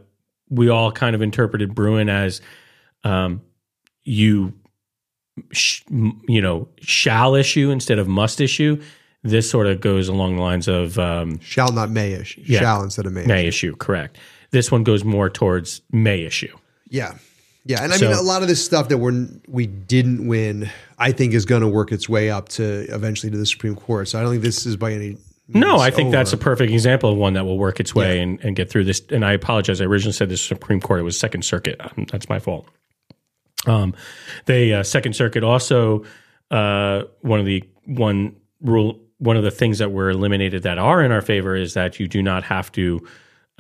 [0.49, 2.41] we all kind of interpreted Bruen as
[3.05, 3.43] um,
[4.05, 4.55] you,
[5.53, 8.81] sh- m- you know, shall issue instead of must issue.
[9.23, 12.43] This sort of goes along the lines of um, Shall not may issue.
[12.47, 12.61] Yeah.
[12.61, 13.27] Shall instead of may.
[13.27, 14.19] may issue, correct.
[14.51, 16.57] This one goes more towards may issue.
[16.89, 17.15] Yeah.
[17.69, 20.71] Yeah, and I So- mean a lot of this stuff that we're we didn't win,
[20.99, 24.09] I think is going to work its way up to eventually to the Supreme Court.
[24.09, 25.17] So I don't think this is by any
[25.49, 28.39] No, I think that's a perfect example of one that will work its way and,
[28.45, 29.03] and get through this.
[29.11, 29.81] And I apologize.
[29.81, 31.01] I originally said the Supreme Court.
[31.01, 31.77] It was Second Circuit.
[31.81, 32.69] Um, That's my fault.
[33.67, 33.95] Um,
[34.45, 36.05] they uh, Second Circuit also
[36.53, 41.03] uh, one of the one rule one of the things that were eliminated that are
[41.03, 43.07] in our favor is that you do not have to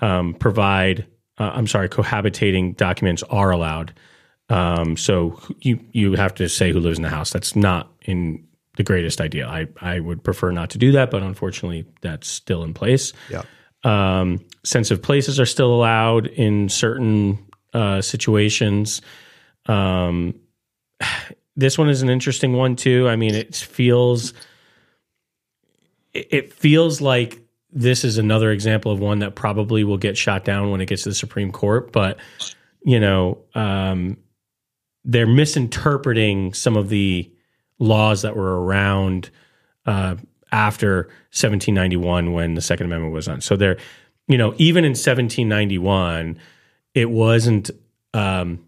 [0.01, 1.07] um, provide.
[1.39, 3.93] Uh, I'm sorry, cohabitating documents are allowed.
[4.49, 7.31] Um, so you you have to say who lives in the house.
[7.33, 8.47] That's not in
[8.77, 9.47] the greatest idea.
[9.47, 13.13] I I would prefer not to do that, but unfortunately, that's still in place.
[13.29, 13.43] Yeah.
[13.85, 17.39] Um, sensitive places are still allowed in certain
[17.75, 19.03] uh, situations.
[19.67, 20.35] Um,
[21.57, 23.09] this one is an interesting one too.
[23.09, 24.33] I mean, it feels
[26.15, 27.41] it it feels like
[27.77, 31.03] this is another example of one that probably will get shot down when it gets
[31.03, 31.93] to the Supreme Court.
[31.93, 32.19] But
[32.83, 34.17] you know, um,
[35.05, 37.31] they're misinterpreting some of the
[37.79, 39.31] laws that were around
[39.85, 40.17] uh,
[40.51, 43.41] after 1791 when the Second Amendment was on.
[43.41, 43.77] So they're,
[44.27, 46.39] you know, even in 1791,
[46.95, 47.71] it wasn't
[48.15, 48.65] um,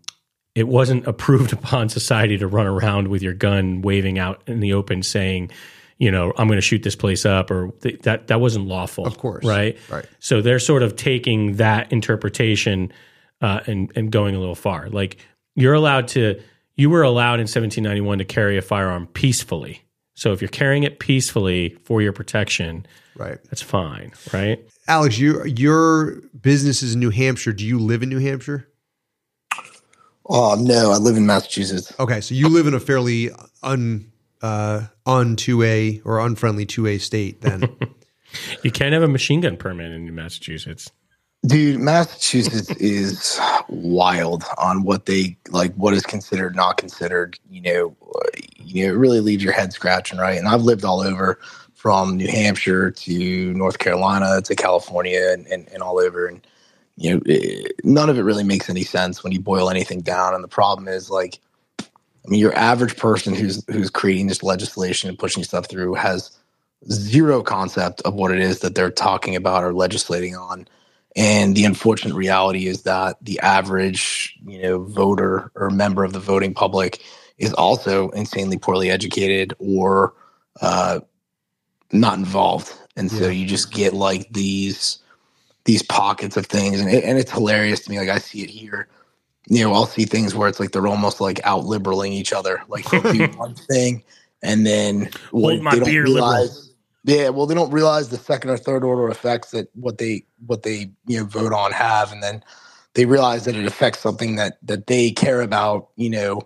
[0.55, 4.75] it wasn't approved upon society to run around with your gun waving out in the
[4.75, 5.51] open saying,
[5.99, 9.05] you know, I'm going to shoot this place up or th- that that wasn't lawful.
[9.07, 9.45] Of course.
[9.45, 9.77] right?
[9.91, 10.07] Right.
[10.21, 12.93] So they're sort of taking that interpretation
[13.41, 14.89] uh, and and going a little far.
[14.89, 15.17] Like
[15.57, 16.41] you're allowed to,
[16.77, 19.83] you were allowed in 1791 to carry a firearm peacefully.
[20.15, 23.39] So if you're carrying it peacefully for your protection, Right.
[23.45, 24.65] that's fine, right?
[24.87, 27.53] Alex, you your business is in New Hampshire.
[27.53, 28.69] Do you live in New Hampshire?
[30.31, 31.93] Oh no, I live in Massachusetts.
[31.99, 33.31] Okay, so you live in a fairly
[33.63, 37.77] un uh un two A or unfriendly two A state then.
[38.63, 40.91] You can't have a machine gun permit in Massachusetts.
[41.47, 47.39] Dude, Massachusetts is wild on what they like, what is considered, not considered.
[47.49, 47.97] You know,
[48.57, 50.39] you know, it really leaves your head scratching, right?
[50.39, 51.39] And I've lived all over,
[51.79, 56.45] from New Hampshire to North Carolina to California and, and, and all over, and
[56.97, 60.35] you know, it, none of it really makes any sense when you boil anything down.
[60.35, 61.39] And the problem is, like,
[62.29, 66.31] I mean, your average person who's who's creating this legislation and pushing stuff through has
[66.93, 70.69] zero concept of what it is that they're talking about or legislating on.
[71.17, 76.21] And the unfortunate reality is that the average, you know, voter or member of the
[76.21, 77.03] voting public
[77.39, 80.13] is also insanely poorly educated or
[80.61, 81.01] uh,
[81.93, 82.75] not involved.
[82.95, 83.31] And so Yeah.
[83.31, 84.99] you just get like these
[85.65, 87.99] these pockets of things, and it, and it's hilarious to me.
[87.99, 88.89] Like I see it here.
[89.51, 92.63] You know, I'll see things where it's like they're almost like out liberaling each other.
[92.69, 94.05] Like they'll do one thing,
[94.43, 96.15] and then they don't beer, liberal.
[96.15, 96.69] realize
[97.09, 100.63] yeah, well, they don't realize the second or third order effects that what they what
[100.63, 102.45] they you know vote on have, and then
[102.93, 105.89] they realize that it affects something that that they care about.
[105.97, 106.43] You know,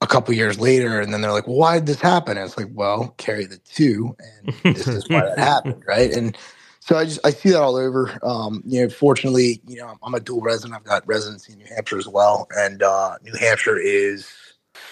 [0.00, 2.56] a couple years later, and then they're like, well, "Why did this happen?" And it's
[2.56, 6.38] like, "Well, carry the two, and this is why that happened, right?" And
[6.84, 8.18] so I just I see that all over.
[8.24, 10.74] Um, you know, fortunately, you know, I'm a dual resident.
[10.74, 14.28] I've got residency in New Hampshire as well, and uh, New Hampshire is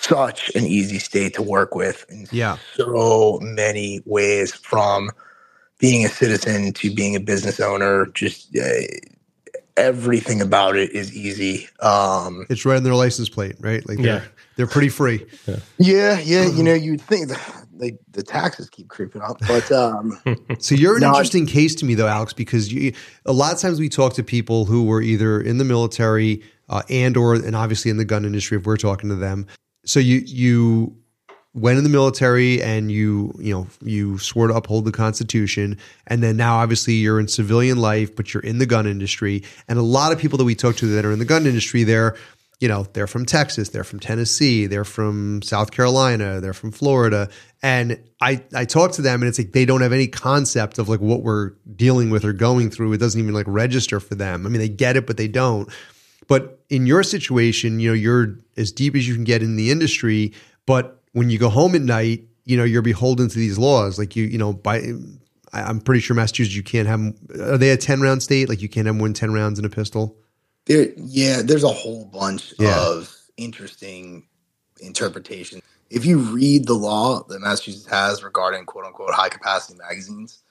[0.01, 2.59] such an easy state to work with in Yeah.
[2.77, 5.11] so many ways from
[5.79, 8.69] being a citizen to being a business owner just uh,
[9.77, 13.87] everything about it is easy um It's right on their license plate, right?
[13.89, 14.25] Like they're Yeah.
[14.57, 15.27] they're pretty free.
[15.79, 17.39] yeah yeah you know you'd think the,
[17.81, 20.13] they, the taxes keep creeping up but um
[20.61, 22.93] So you're an No, interesting case to me, though, Alex, because you,
[23.27, 26.83] a lot of times we talk to people who were either in the military uh,
[26.91, 29.47] and or and obviously in the gun industry if we're talking to them.
[29.85, 30.97] So you you
[31.55, 36.23] went in the military and you you know you swore to uphold the Constitution, and
[36.23, 39.43] then now obviously you're in civilian life, but you're in the gun industry.
[39.69, 41.85] And a lot of people that we talk to that are in the gun industry,
[41.85, 42.17] they're
[42.61, 47.29] you know they're from Texas, they're from Tennessee, they're from South Carolina, they're from Florida,
[47.63, 50.89] and I I talk to them and it's like they don't have any concept of
[50.89, 52.93] like what we're dealing with or going through.
[52.93, 54.47] It doesn't even like register for them.
[54.47, 55.69] I mean, they get it, but they don't.
[56.29, 59.71] But in your situation, you know, you're as deep as you can get in the
[59.71, 60.33] industry,
[60.67, 63.99] but when you go home at night, you know, you're beholden to these laws.
[63.99, 64.93] Like you, you know, by
[65.53, 67.01] I'm pretty sure Massachusetts, you can't have.
[67.41, 68.49] Are they a ten round state?
[68.49, 70.17] Like you can't have more than ten rounds in a pistol.
[70.71, 72.79] There yeah there's a whole bunch Yeah.
[72.81, 74.29] of interesting
[74.83, 80.43] interpretations if you read the law that massachusetts has regarding quote unquote high capacity magazines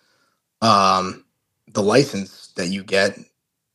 [0.62, 1.26] um
[1.74, 3.18] the license that you get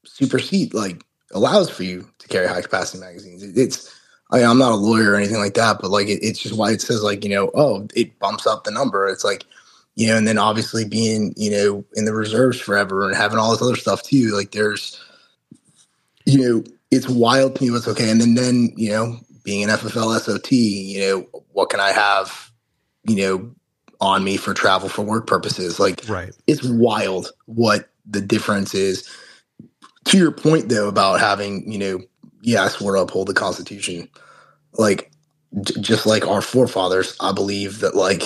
[0.06, 1.04] supersede like
[1.34, 3.94] allows for you to carry high capacity magazines It- it's
[4.32, 6.56] I mean, I'm not a lawyer or anything like that, but like it, it's just
[6.56, 9.08] why it says like you know, oh, it bumps up the number.
[9.08, 9.44] It's like
[9.96, 13.52] you know, and then obviously being you know in the reserves forever and having all
[13.52, 14.34] this other stuff too.
[14.34, 15.00] Like there's
[16.26, 18.10] you know, it's wild to me what's okay.
[18.10, 22.50] And then, then, you know, being an FFL SOT, you know, what can I have,
[23.04, 23.54] you know,
[24.00, 25.78] on me for travel for work purposes?
[25.78, 26.34] Like, right.
[26.46, 29.08] it's wild what the difference is.
[30.06, 32.00] To your point, though, about having, you know,
[32.42, 34.08] yes, we're uphold the Constitution.
[34.74, 35.10] Like,
[35.62, 38.22] j- just like our forefathers, I believe that, like,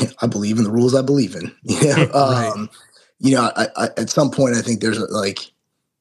[0.22, 1.54] I believe in the rules I believe in.
[1.62, 2.52] You know, Right.
[2.54, 2.70] um,
[3.18, 5.52] you know, I, I, at some point, I think there's like,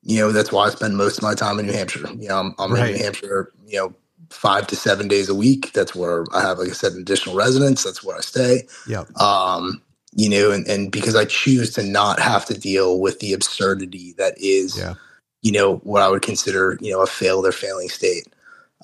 [0.04, 2.08] you know, that's why I spend most of my time in New Hampshire.
[2.18, 2.90] You know, I'm, I'm Right.
[2.92, 3.94] in New Hampshire, you know,
[4.30, 5.72] five to seven days a week.
[5.74, 7.84] That's where I have, like I said, an additional residence.
[7.84, 8.68] That's where I stay.
[8.88, 9.16] Yep.
[9.20, 9.82] Um,
[10.16, 14.14] you know, and, and because I choose to not have to deal with the absurdity
[14.18, 14.96] that is, Yeah.
[15.42, 18.28] you know, what I would consider, you know, a failed or failing state.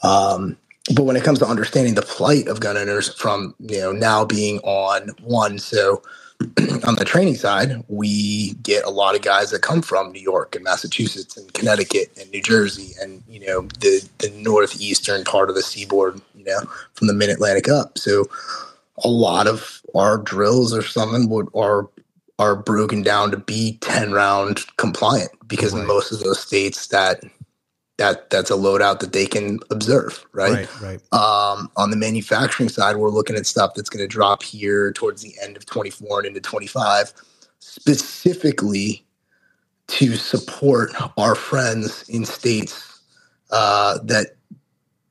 [0.04, 0.58] Um,
[0.96, 4.26] but when it comes to understanding the plight of gun owners from, you know, now
[4.26, 6.02] being on one, so
[6.88, 10.56] on the training side, we get a lot of guys that come from New York
[10.56, 15.56] and Massachusetts and Connecticut and New Jersey and, you know, the, the northeastern part of
[15.56, 16.62] the seaboard, you know,
[16.94, 17.98] from the mid Atlantic up.
[17.98, 18.26] So
[19.04, 21.90] a lot of our drills or something would are
[22.40, 25.86] are broken down to be 10 round compliant because Right.
[25.88, 27.24] most of those states that
[28.00, 30.68] that that's a loadout that they can observe, right?
[30.82, 30.82] Right.
[30.82, 31.14] Right.
[31.14, 35.22] Um, on the manufacturing side, we're looking at stuff that's going to drop here towards
[35.22, 37.14] the end of 24 and into 25,
[37.60, 39.06] specifically
[39.88, 43.02] to support our friends in states
[43.52, 44.38] uh, that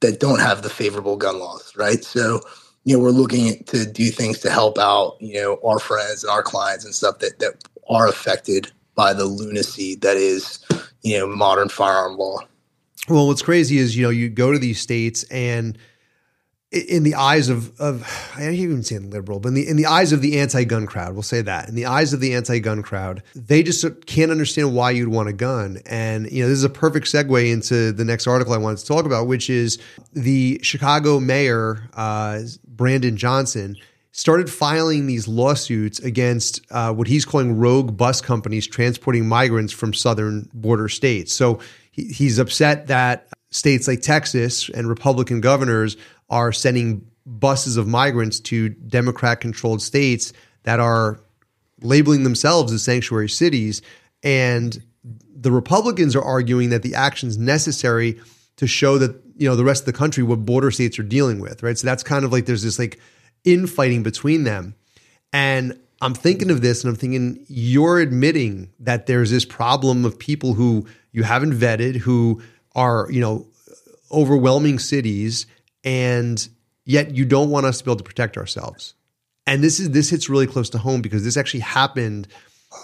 [0.00, 2.02] that don't have the favorable gun laws, right?
[2.04, 2.40] So,
[2.84, 6.30] you know, we're looking to do things to help out, you know, our friends and
[6.30, 10.64] our clients and stuff that that are affected by the lunacy that is,
[11.02, 12.38] you know, modern firearm law.
[13.08, 15.78] Well, what's crazy is you know you go to these states and
[16.70, 19.86] in the eyes of of I don't even say liberal, but in the in the
[19.86, 23.22] eyes of the anti-gun crowd, we'll say that in the eyes of the anti-gun crowd,
[23.34, 25.80] they just can't understand why you'd want a gun.
[25.86, 28.86] And you know this is a perfect segue into the next article I wanted to
[28.86, 29.78] talk about, which is
[30.12, 33.76] the Chicago mayor uh, Brandon Johnson
[34.12, 39.92] started filing these lawsuits against uh, what he's calling rogue bus companies transporting migrants from
[39.92, 41.32] southern border states.
[41.32, 45.96] So he, he's upset that states like Texas and Republican governors
[46.30, 50.32] are sending buses of migrants to Democrat controlled states
[50.64, 51.20] that are
[51.82, 53.82] labeling themselves as sanctuary cities.
[54.22, 54.82] And
[55.34, 58.20] the Republicans are arguing that the action's necessary
[58.56, 61.38] to show that, you know, the rest of the country what border states are dealing
[61.38, 61.78] with, right?
[61.78, 62.98] So that's kind of like there's this like
[63.52, 64.74] infighting between them.
[65.32, 70.18] And I'm thinking of this and I'm thinking you're admitting that there's this problem of
[70.18, 72.42] people who you haven't vetted, who
[72.74, 73.46] are, you know,
[74.12, 75.46] overwhelming cities,
[75.84, 76.48] and
[76.84, 78.94] yet you don't want us to be able to protect ourselves.
[79.46, 82.28] And this is this hits really close to home because this actually happened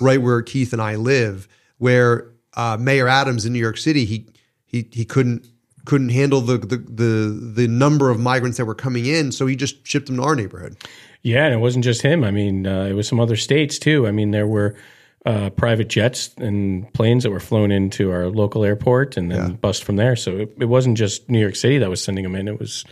[0.01, 1.47] right where Keith and I live,
[1.79, 4.27] where uh, Mayor Adams in New York City, he
[4.65, 5.47] he he couldn't
[5.85, 9.57] couldn't handle the, the the the number of migrants that were coming in, so he
[9.57, 10.77] just shipped them to our neighborhood.
[11.23, 12.25] Yeah, and it wasn't just him.
[12.25, 14.07] I mean, uh, it was some other states too.
[14.07, 14.77] I mean, there were
[15.27, 19.85] uh, private jets and planes that were flown into our local airport and then bussed
[19.85, 20.17] from there.
[20.17, 22.85] So it, it wasn't just New York City that was sending them in; it was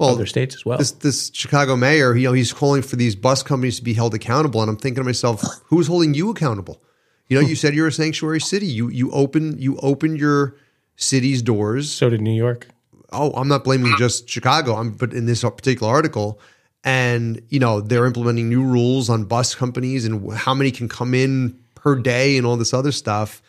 [0.00, 0.78] other states as well.
[0.78, 4.14] This this Chicago mayor, you know, he's calling for these bus companies to be held
[4.14, 6.82] accountable, and I'm thinking to myself, who's holding you accountable?
[7.28, 8.66] You know, you said you're a sanctuary city.
[8.66, 10.56] You you open you opened your
[11.00, 11.90] city's doors.
[11.90, 12.68] so did New York.
[13.12, 14.76] oh, I'm not blaming just Chicago.
[14.76, 16.40] I'm but in this particular article,
[16.84, 21.14] and you know they're implementing new rules on bus companies and how many can come
[21.14, 23.42] in per day and all this other stuff.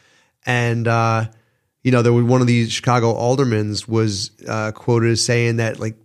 [0.46, 1.26] And uh,
[1.84, 5.80] you know, there was one of these Chicago aldermans was uh, quoted as saying that
[5.80, 5.96] like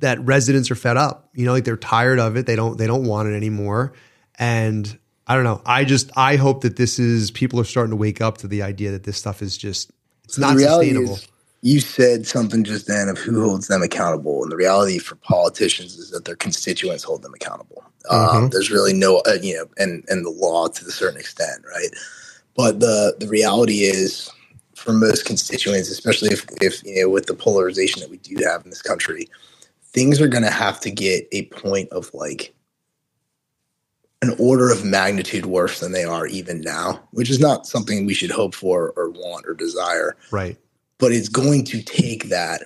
[0.00, 1.30] that residents are fed up.
[1.34, 2.46] You know, like they're tired of it.
[2.46, 3.92] They don't they don't want it anymore.
[4.38, 5.62] And I don't know.
[5.64, 8.62] I just I hope that this is people are starting to wake up to the
[8.62, 9.90] idea that this stuff is just
[10.26, 11.14] it's not sustainable.
[11.14, 11.28] is,
[11.62, 15.98] you said something just then of who holds them accountable, and the reality for politicians
[15.98, 17.82] is that their constituents hold them accountable.
[18.08, 21.64] Um, there's really no, uh, you know, and and the law to a certain extent,
[21.68, 21.88] right?
[22.54, 24.30] But the the reality is,
[24.74, 28.62] for most constituents, especially if if you know with the polarization that we do have
[28.64, 29.28] in this country,
[29.82, 32.54] things are going to have to get a point of like
[34.28, 38.14] an order of magnitude worse than they are even now, which is not something we
[38.14, 40.56] should hope for or want or desire right.
[40.98, 42.62] but it's going to take that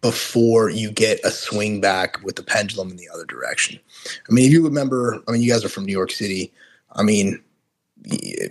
[0.00, 3.80] before you get a swing back with the pendulum in the other direction.
[4.28, 6.52] I mean, if you remember, I mean, you guys are from New York City.
[6.92, 7.42] I mean,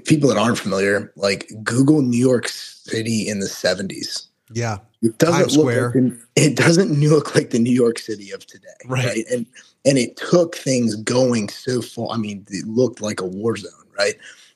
[0.06, 4.26] people that aren't familiar, like Google New York City in the 70s.
[4.52, 4.80] Yeah.
[5.04, 5.86] It doesn't Times look Square.
[5.88, 9.06] like the, it doesn't look like the New York City of today, Right.
[9.08, 9.26] right?
[9.32, 9.48] And
[9.86, 12.10] and it took things going so far.
[12.12, 14.16] I mean, it looked like a war zone, right?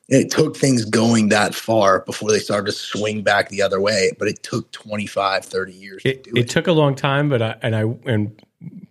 [0.10, 4.12] it took things going that far before they started to swing back the other way.
[4.20, 6.44] But it took 25, 30 years It, to do it.
[6.46, 8.42] it took a long time, but I, and I and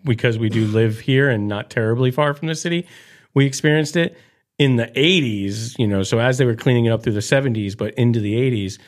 [0.05, 2.87] because we do live here and not terribly far from the city,
[3.35, 4.19] we experienced it
[4.59, 5.79] in the 80s.
[5.79, 8.35] You know, so as they were cleaning it up through the 70s, but into the
[8.35, 8.79] 80s,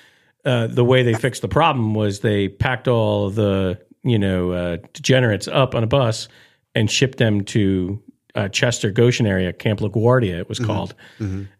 [0.48, 4.76] uh, the way they fixed the problem was they packed all the you know uh,
[4.94, 6.28] degenerates up on a bus
[6.74, 8.02] and shipped them to
[8.34, 10.94] uh, Chester Goshen area, Camp LaGuardia, it was called,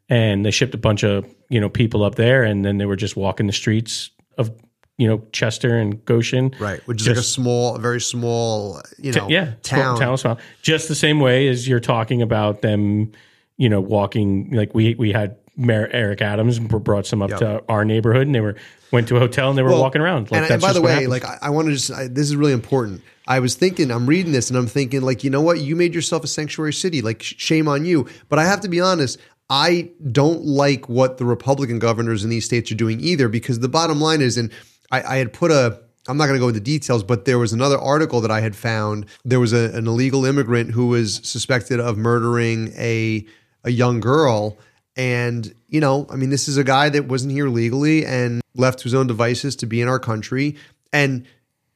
[0.09, 2.97] and they shipped a bunch of you know people up there, and then they were
[2.97, 4.51] just walking the streets of
[4.97, 9.13] you know Chester and Goshen, Right, which is like a small, a very small, you
[9.13, 9.99] know, yeah, town.
[9.99, 10.39] town, small.
[10.63, 13.13] Just the same way as you're talking about them,
[13.57, 17.85] you know, walking like we we had Mayor Eric Adams brought some up to our
[17.85, 18.55] neighborhood, and they were
[18.93, 20.31] went to a hotel and they were Well, walking around.
[20.31, 22.37] Like and, and by the way, like I, I want to just I, this is
[22.37, 23.03] really important.
[23.27, 25.61] I was thinking, I'm reading this, and I'm thinking, like, you know what?
[25.61, 27.03] You made yourself a sanctuary city.
[27.03, 28.09] Like, sh- shame on you.
[28.31, 29.19] But I have to be honest.
[29.51, 33.69] I don't like what the Republican governors in these states are doing either, because the
[33.69, 34.51] bottom line is, and
[34.91, 35.81] I, I had put a.
[36.07, 38.57] I'm not going to go into details, but there was another article that I had
[38.57, 39.05] found.
[39.27, 43.27] There was a, an illegal immigrant who was suspected of murdering a
[43.65, 44.57] a young girl,
[44.99, 48.81] and, you know, I mean, this is a guy that wasn't here legally and left
[48.81, 50.57] to his own devices to be in our country.
[50.93, 51.25] And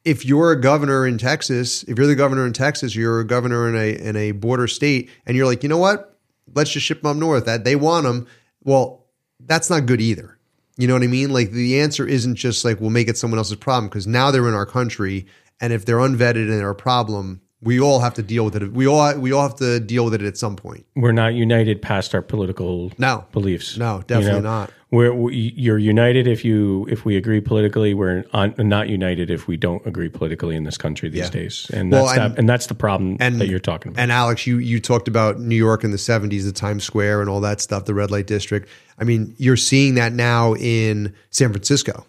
[0.03, 3.69] if you're a governor in Texas, if you're the governor in Texas, you're a governor
[3.69, 6.19] in a in a border state, and you're like, you know what?
[6.53, 7.45] Let's just ship them up north.
[7.45, 8.27] That they want them.
[8.65, 9.05] Well,
[9.39, 10.37] that's not good either.
[10.75, 11.31] You know what I mean?
[11.31, 14.49] Like the answer isn't just like we'll make it someone else's problem because now they're
[14.49, 15.27] in our country,
[15.61, 18.71] and if they're unvetted and they're a problem, we all have to deal with it.
[18.73, 20.85] We all we all have to deal with it at some point.
[20.95, 23.25] we're not united past our political No.
[23.31, 23.77] beliefs.
[23.77, 24.71] No, you definitely not.
[24.91, 27.95] We're we, you're united if you if we agree politically.
[27.95, 31.29] We're on, not united if we don't agree politically in this country these Yeah.
[31.31, 34.01] days, and Well, that's and- that, and that's the problem and- that you're talking about.
[34.01, 37.29] And Alex, you you talked about New York in the '70s, the Times Square, and
[37.29, 38.69] all that stuff, the red light district.
[38.99, 42.05] I mean, you're seeing that now in San Francisco,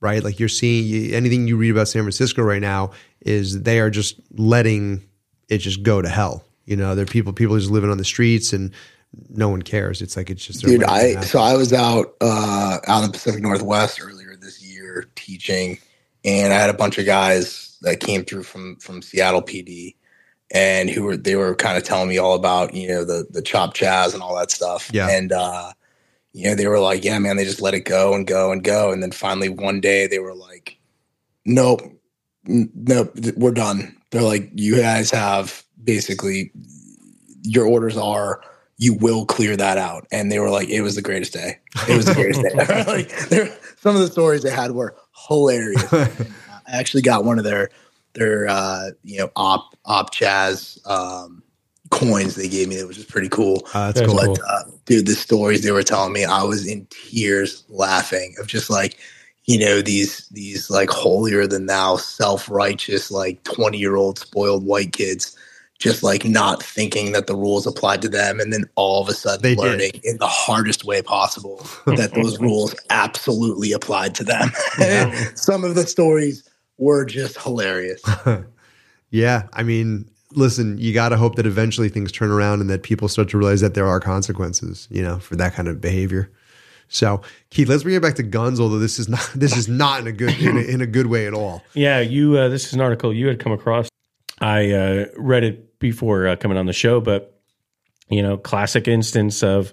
[0.00, 0.22] right?
[0.22, 4.20] Like you're seeing anything you read about San Francisco right now is they are just
[4.32, 5.02] letting
[5.48, 6.44] it just go to hell.
[6.64, 8.72] You know, there are people people just living on the streets and
[9.30, 10.02] no one cares.
[10.02, 13.42] It's like it's just Dude, I so I was out uh, out in the Pacific
[13.42, 15.78] Northwest earlier this year teaching,
[16.24, 19.94] and I had a bunch of guys that came through from from Seattle PD,
[20.50, 23.42] and who were they were kind of telling me all about you know the the
[23.42, 24.90] CHOP CHAZ and all that stuff.
[24.92, 25.08] Yeah.
[25.08, 25.72] and uh,
[26.32, 28.62] you know they were like, yeah, man, they just let it go and go and
[28.62, 30.78] go, and then finally one day they were like,
[31.46, 31.80] nope,
[32.44, 33.96] nope, we're done.
[34.10, 36.52] They're like, you guys have basically
[37.42, 38.42] your orders are
[38.78, 40.06] you will clear that out.
[40.12, 41.58] And they were like, it was the greatest day.
[41.88, 42.54] It was the greatest day.
[42.86, 43.10] like,
[43.80, 44.96] some of the stories they had were
[45.28, 45.92] hilarious.
[45.92, 46.10] I
[46.68, 47.70] actually got one of their
[48.14, 51.42] their uh, you know op op jazz um,
[51.90, 53.66] coins they gave me that was just pretty cool.
[53.74, 54.18] Uh, that's cool.
[54.18, 54.36] cool.
[54.48, 58.70] Uh, dude, the stories they were telling me, I was in tears laughing of just
[58.70, 58.98] like,
[59.48, 64.64] you know, these these like holier than thou, self righteous, like twenty year old spoiled
[64.66, 65.34] white kids,
[65.78, 69.14] just like not thinking that the rules applied to them, and then all of a
[69.14, 69.62] sudden They did.
[69.64, 74.50] learning in the hardest way possible that those rules absolutely applied to them.
[75.34, 78.02] Some of the stories were just hilarious.
[79.10, 82.82] Yeah, I mean, listen, you got to hope that eventually things turn around and that
[82.82, 86.30] people start to realize that there are consequences, you know, for that kind of behavior.
[86.88, 87.20] So,
[87.50, 88.60] Keith, let's bring it back to guns.
[88.60, 91.06] Although this is not this is not in a good in a, in a good
[91.06, 91.62] way at all.
[91.74, 92.36] Yeah, you.
[92.36, 93.88] Uh, this is an article you had come across.
[94.40, 97.40] I uh, read it before uh, coming on the show, but
[98.08, 99.72] you know, classic instance of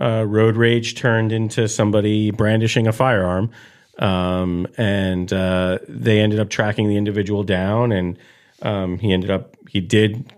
[0.00, 3.50] uh, road rage turned into somebody brandishing a firearm,
[3.98, 8.18] um, and uh, they ended up tracking the individual down, and
[8.62, 10.32] um, he ended up he did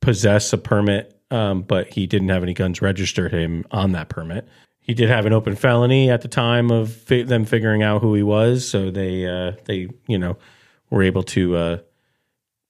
[0.00, 4.48] possess a permit, um, but he didn't have any guns registered him on that permit.
[4.82, 8.14] He did have an open felony at the time of fi- them figuring out who
[8.14, 10.36] he was, so they uh, they you know
[10.90, 11.78] were able to uh,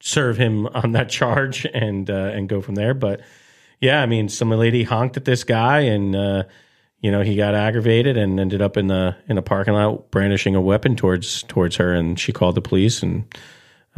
[0.00, 2.94] serve him on that charge and uh, and go from there.
[2.94, 3.22] But
[3.80, 6.44] yeah, I mean, some lady honked at this guy, and uh,
[7.00, 10.54] you know he got aggravated and ended up in the in a parking lot brandishing
[10.54, 13.24] a weapon towards towards her, and she called the police, and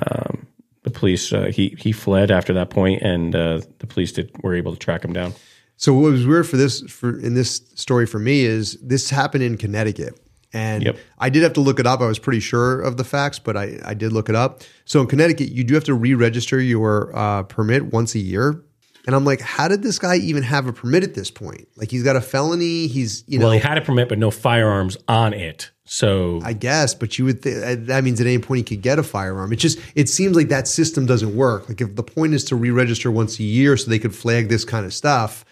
[0.07, 0.47] um,
[0.85, 4.55] the police uh, he he fled after that point, and uh, the police did were
[4.55, 5.35] able to track him down.
[5.77, 9.43] So what was weird for this for in this story for me is this happened
[9.43, 10.19] in Connecticut.
[10.53, 10.99] And Yep.
[11.19, 12.01] I did have to look it up.
[12.01, 14.63] I was pretty sure of the facts, but I, I did look it up.
[14.85, 18.63] So in Connecticut, you do have to re-register your uh, permit once a year.
[19.07, 21.69] And I'm like, how did this guy even have a permit at this point?
[21.77, 22.87] Like he's got a felony.
[22.87, 25.71] He's you know Well, he had a permit, but no firearms on it.
[25.85, 28.99] So I guess, but you would th- that means at any point he could get
[28.99, 29.53] a firearm.
[29.53, 31.69] It just it seems like that system doesn't work.
[31.69, 34.65] Like if the point is to re-register once a year so they could flag this
[34.65, 35.45] kind of stuff,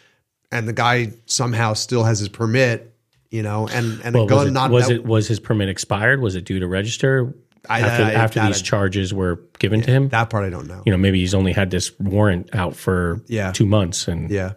[0.52, 2.94] and the guy somehow still has his permit,
[3.30, 5.40] you know, and and Well, a gun was, it, not was that- it was his
[5.40, 6.20] permit expired?
[6.20, 7.34] Was it due to register
[7.68, 10.08] I- after, I- after these I- charges were given to him?
[10.10, 10.82] that part I don't know.
[10.84, 13.52] you know, maybe he's only had this warrant out for Yeah.
[13.52, 14.52] two months, and Yeah.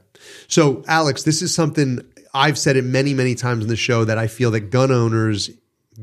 [0.47, 2.01] So, Alex, this is something
[2.33, 5.49] I've said it many, many times in the show that I feel that gun owners,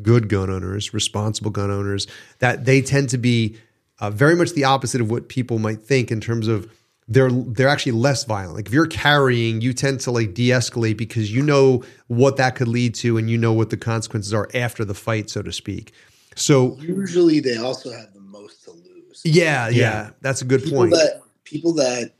[0.00, 2.06] good gun owners, responsible gun owners,
[2.38, 3.56] that they tend to be
[4.00, 6.66] uh, very much the opposite of what people might think in terms of
[7.12, 8.54] they're they're actually less violent.
[8.56, 12.68] Like if you're carrying, you tend to like de-escalate because you know what that could
[12.68, 15.92] lead to and you know what the consequences are after the fight, so to speak.
[16.36, 19.20] So Usually, they also have the most to lose.
[19.24, 20.10] yeah, yeah, Yeah.
[20.20, 20.92] that's a good people point.
[20.92, 22.12] that people that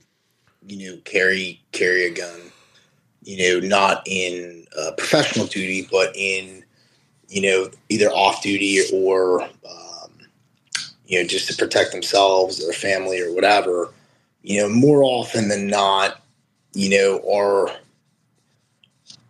[0.67, 2.41] you know carry carry a gun
[3.23, 6.63] you know not in uh, professional duty but in
[7.29, 10.11] you know either off duty or um,
[11.07, 13.89] you know just to protect themselves or family or whatever
[14.43, 16.21] you know more often than not
[16.73, 17.77] you know are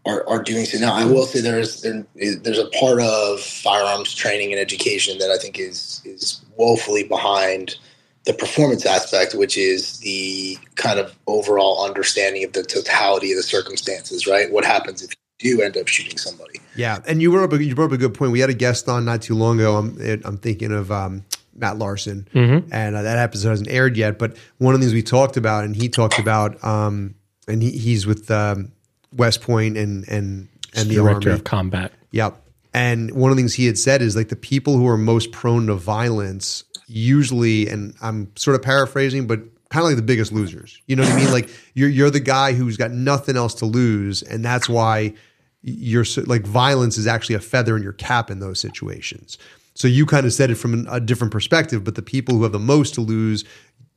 [0.04, 4.14] are, are doing so now i will say there's there, there's a part of firearms
[4.14, 7.76] training and education that i think is is woefully behind
[8.24, 13.42] the performance aspect, which is the kind of overall understanding of the totality of the
[13.42, 14.50] circumstances, right?
[14.52, 15.10] What happens if
[15.40, 16.60] you do end up shooting somebody?
[16.76, 18.32] Yeah, and you brought up a, you brought up a good point.
[18.32, 19.76] We had a guest on not too long ago.
[19.76, 21.24] I'm I'm thinking of um,
[21.54, 22.28] Matt Larsen,
[22.72, 24.18] and uh, that episode hasn't aired yet.
[24.18, 27.14] But one of the things we talked about, and he talked about, um,
[27.46, 28.72] and he, he's with um,
[29.14, 31.40] West Point and and and the director Army.
[31.40, 31.92] of combat.
[32.12, 32.38] Yep.
[32.74, 35.30] And one of the things he had said is like the people who are most
[35.30, 40.32] prone to violence usually, and I'm sort of paraphrasing, but kind of like the biggest
[40.32, 40.80] losers.
[40.86, 41.30] You know what I mean?
[41.30, 45.14] Like you're you're the guy who's got nothing else to lose, and that's why
[45.62, 49.38] you're so, like violence is actually a feather in your cap in those situations.
[49.74, 52.42] So you kind of said it from an- a different perspective, but the people who
[52.42, 53.44] have the most to lose,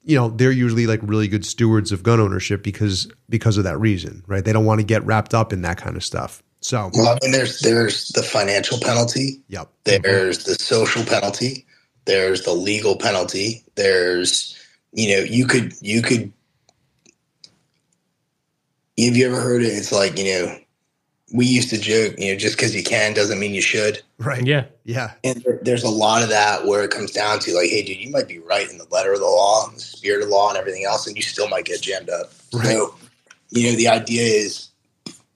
[0.03, 3.77] you know, they're usually like really good stewards of gun ownership because because of that
[3.79, 4.45] reason, right?
[4.45, 6.41] They don't want to get wrapped up in that kind of stuff.
[6.61, 9.69] So, Well, I mean, there's there's the financial penalty, yep.
[9.83, 11.65] there's the social penalty,
[12.05, 14.55] there's the legal penalty, there's
[14.93, 16.31] you know you could you could.
[18.97, 19.67] Have you ever heard it?
[19.67, 20.57] It's like you know,
[21.33, 24.01] we used to joke, you know, just because you can doesn't mean you should.
[24.19, 24.45] Right.
[24.45, 25.13] Yeah, Yeah.
[25.23, 28.11] And there's a lot of that where it comes down to like, hey, dude, you
[28.11, 30.49] might be right in the letter of the law, and the spirit of the law,
[30.49, 32.31] and everything else, and you still might get jammed up.
[32.53, 32.67] Right.
[32.67, 32.95] So,
[33.49, 34.69] you know, the idea is,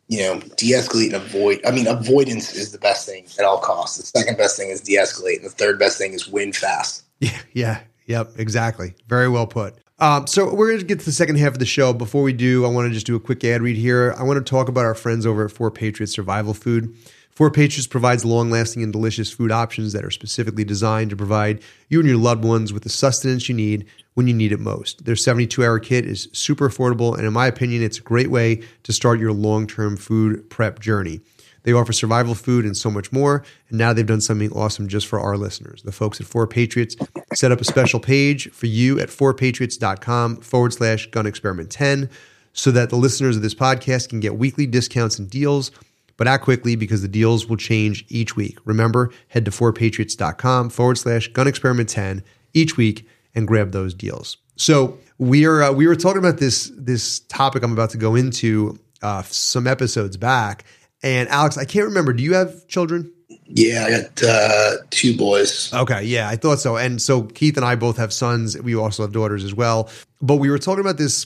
[0.07, 1.61] you know, de-escalate and avoid.
[1.65, 3.97] I mean, avoidance is the best thing at all costs.
[3.97, 7.03] The second best thing is de-escalate, and the third best thing is win fast.
[7.19, 8.93] Yeah, yeah, yep, exactly.
[9.07, 9.75] Very well put.
[10.01, 11.91] Um, so we're going to get to the second half of the show.
[11.91, 14.15] Before we do, I want to just do a quick ad read here.
[14.17, 16.95] I want to talk about our friends over at Four Patriots Survival Food.
[17.31, 21.99] Four Patriots provides long-lasting and delicious food options that are specifically designed to provide you
[21.99, 25.05] and your loved ones with the sustenance you need when you need it most.
[25.05, 28.93] Their 72-hour kit is super affordable, and in my opinion, it's a great way to
[28.93, 31.21] start your long-term food prep journey.
[31.63, 33.43] They offer survival food and so much more.
[33.69, 35.83] And now they've done something awesome just for our listeners.
[35.83, 36.95] The folks at Four Patriots
[37.33, 42.09] set up a special page for you at fourpatriots.com forward slash gun experiment 10
[42.53, 45.71] so that the listeners of this podcast can get weekly discounts and deals.
[46.17, 48.57] But act quickly because the deals will change each week.
[48.65, 54.37] Remember, head to fourpatriots.com forward slash gun experiment 10 each week and grab those deals.
[54.57, 58.15] So we are uh, we were talking about this this topic I'm about to go
[58.15, 60.65] into uh, some episodes back.
[61.01, 62.13] And Alex, I can't remember.
[62.13, 63.11] Do you have children?
[63.45, 65.73] Yeah, I got uh, two boys.
[65.73, 66.77] Okay, yeah, I thought so.
[66.77, 68.59] And so Keith and I both have sons.
[68.61, 69.89] We also have daughters as well.
[70.21, 71.25] But we were talking about this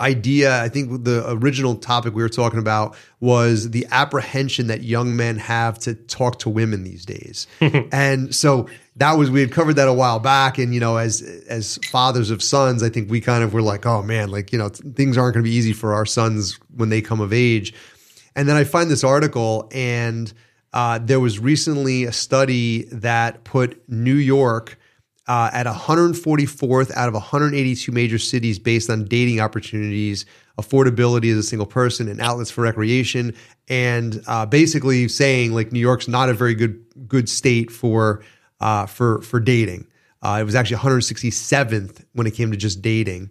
[0.00, 0.62] idea.
[0.62, 5.36] I think the original topic we were talking about was the apprehension that young men
[5.38, 7.46] have to talk to women these days.
[7.92, 10.58] and so that was we had covered that a while back.
[10.58, 13.86] And you know, as as fathers of sons, I think we kind of were like,
[13.86, 16.88] oh man, like you know, things aren't going to be easy for our sons when
[16.88, 17.74] they come of age.
[18.36, 20.32] And then I find this article, and
[20.74, 24.78] uh, there was recently a study that put New York
[25.26, 30.26] uh, at 144th out of 182 major cities based on dating opportunities,
[30.60, 33.34] affordability as a single person, and outlets for recreation,
[33.68, 38.22] and uh, basically saying like New York's not a very good good state for
[38.60, 39.86] uh, for for dating.
[40.22, 43.30] Uh, it was actually 167th when it came to just dating.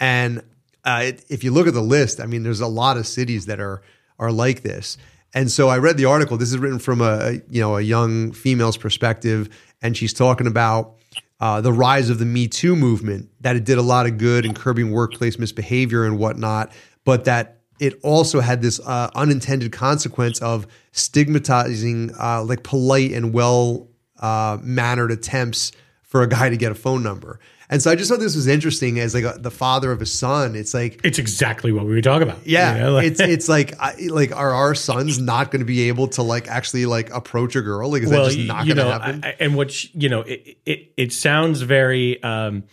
[0.00, 0.42] And
[0.84, 3.46] uh, it, if you look at the list, I mean, there's a lot of cities
[3.46, 3.82] that are
[4.18, 4.96] are like this.
[5.34, 6.36] And so I read the article.
[6.36, 9.48] This is written from a you know a young female's perspective,
[9.82, 10.94] and she's talking about
[11.40, 13.30] uh, the rise of the Me Too movement.
[13.40, 16.72] That it did a lot of good in curbing workplace misbehavior and whatnot,
[17.04, 23.34] but that it also had this uh, unintended consequence of stigmatizing uh, like polite and
[23.34, 23.88] well
[24.20, 27.40] uh, mannered attempts for a guy to get a phone number.
[27.70, 30.06] And so I just thought this was interesting as like a, the father of a
[30.06, 30.54] son.
[30.54, 32.46] It's like, It's exactly what we were talking about.
[32.46, 35.66] yeah, You know, like- it's it's like I, like are our sons not going to
[35.66, 37.90] be able to like actually like approach a girl?
[37.90, 39.24] Like is that just not going to happen?
[39.24, 42.64] I- I- and what she, you know, it, it it sounds very um,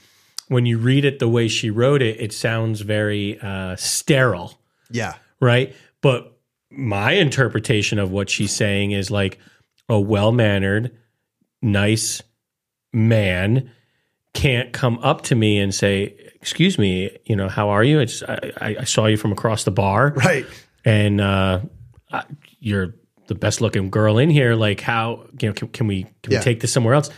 [0.50, 5.16] when you read it the way she wrote it, it sounds very uh, sterile, yeah,
[5.40, 5.74] right?
[6.02, 6.38] But
[6.70, 9.40] my interpretation of what she's saying is like
[9.88, 10.92] a well mannered,
[11.62, 12.22] nice
[12.94, 13.72] man
[14.34, 18.00] can't come up to me and say, "Excuse me, you know, how are you?
[18.00, 20.46] It's I, I- I saw you from across the bar, right.
[20.86, 21.62] and uh,
[22.12, 22.24] I-
[22.60, 22.96] you're
[23.28, 24.56] the best looking girl in here.
[24.56, 25.54] Like, how you know?
[25.54, 26.40] Can, can we can Yeah.
[26.40, 27.10] we take this somewhere else?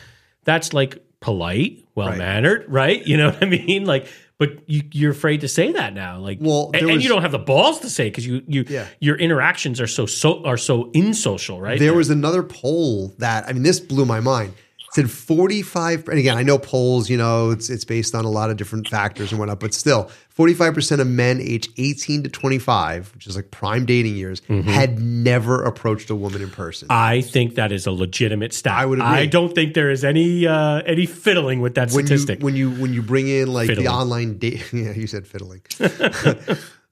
[0.45, 3.05] That's like polite, well mannered, right.
[3.07, 3.86] You know what I mean?
[3.86, 4.07] Like,
[4.38, 6.20] but you, you're afraid to say that now.
[6.20, 8.66] Like, Well, and, there and you don't have the balls to say because you you
[8.68, 8.88] Yeah.
[8.99, 11.80] your interactions are so so are so insocial, right?
[11.80, 14.53] There was another poll that I mean, this blew my mind.
[14.96, 18.30] Said forty five, and again, I know polls, you know, it's it's based on a
[18.30, 22.22] lot of different factors and whatnot, but still, forty five percent of men aged eighteen
[22.24, 24.70] to twenty five, which is like prime dating years, Mm-hmm.
[24.70, 26.88] had never approached a woman in person.
[26.91, 28.74] I think that is a legitimate stat.
[28.78, 29.10] I would agree.
[29.10, 32.39] I don't think there is any uh, any fiddling with that when statistic.
[32.39, 33.86] you when you when you bring in like Fiddling.
[33.88, 35.62] the online date, yeah, you said fiddling.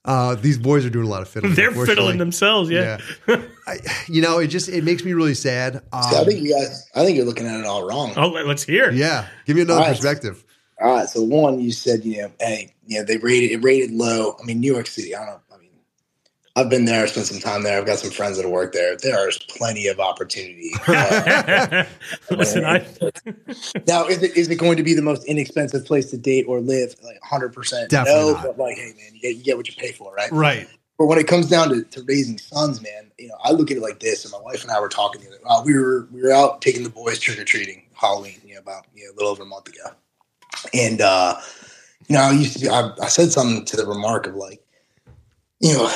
[0.04, 1.54] uh, these boys are doing a lot of fiddling.
[1.54, 2.98] They're fiddling themselves, yeah.
[3.28, 3.78] Yeah, I,
[4.08, 5.76] you know, it just it makes me really sad.
[5.92, 8.12] Um, So I think you guys, I think you're looking at it all wrong.
[8.16, 8.90] Oh, let- let's hear.
[8.90, 9.92] yeah, give me another All right.
[9.94, 10.44] perspective.
[10.80, 11.08] All right.
[11.08, 14.36] So one, you said, you know, hey, you know, they rated it rated low.
[14.40, 15.14] I mean, New York City.
[15.14, 15.51] I don't know.
[16.54, 17.78] I mean, I've been there, spent some time there.
[17.78, 18.96] I've got some friends that work there.
[18.96, 20.70] There's plenty of opportunity.
[20.86, 21.84] Uh,
[22.30, 22.78] Listen, I
[23.86, 26.60] now, is it is it going to be the most inexpensive place to date or
[26.60, 26.94] live?
[27.02, 27.52] Like 100.
[27.52, 28.42] percent No, not.
[28.42, 30.30] but like, hey, man, you get, you get what you pay for, right?
[30.30, 30.68] Right.
[30.98, 33.76] But when it comes down to, to raising sons, man, you know, I look at
[33.76, 34.24] it like this.
[34.24, 35.38] And my wife and I were talking the other.
[35.46, 38.60] Uh, we were we were out taking the boys trick or treating Halloween, you know,
[38.60, 39.90] about you know, a little over a month ago,
[40.74, 41.40] and uh,
[42.08, 42.68] you know, I used to be.
[42.68, 44.61] I, I said something to the remark of like,
[45.62, 45.90] you know,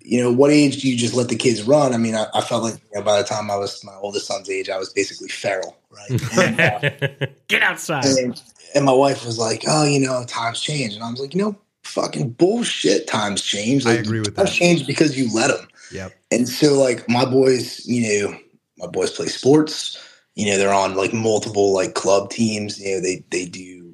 [0.00, 1.94] you know, what age do you just let the kids run?
[1.94, 4.26] I mean, I, I felt like you know, by the time I was my oldest
[4.26, 6.20] son's age, I was basically feral, right?
[6.38, 8.04] And, uh, get outside.
[8.04, 8.40] and,
[8.74, 11.42] and my wife was like, "Oh, you know, times change," and I was like, "You
[11.42, 13.06] know, fucking bullshit.
[13.06, 13.86] Times change.
[13.86, 14.56] I agree with times that.
[14.56, 16.12] change because you let them." Yep.
[16.32, 18.38] And so, like, my boys, you know,
[18.78, 20.02] my boys play sports.
[20.34, 22.80] You know, they're on like multiple like club teams.
[22.80, 23.85] You know, they they do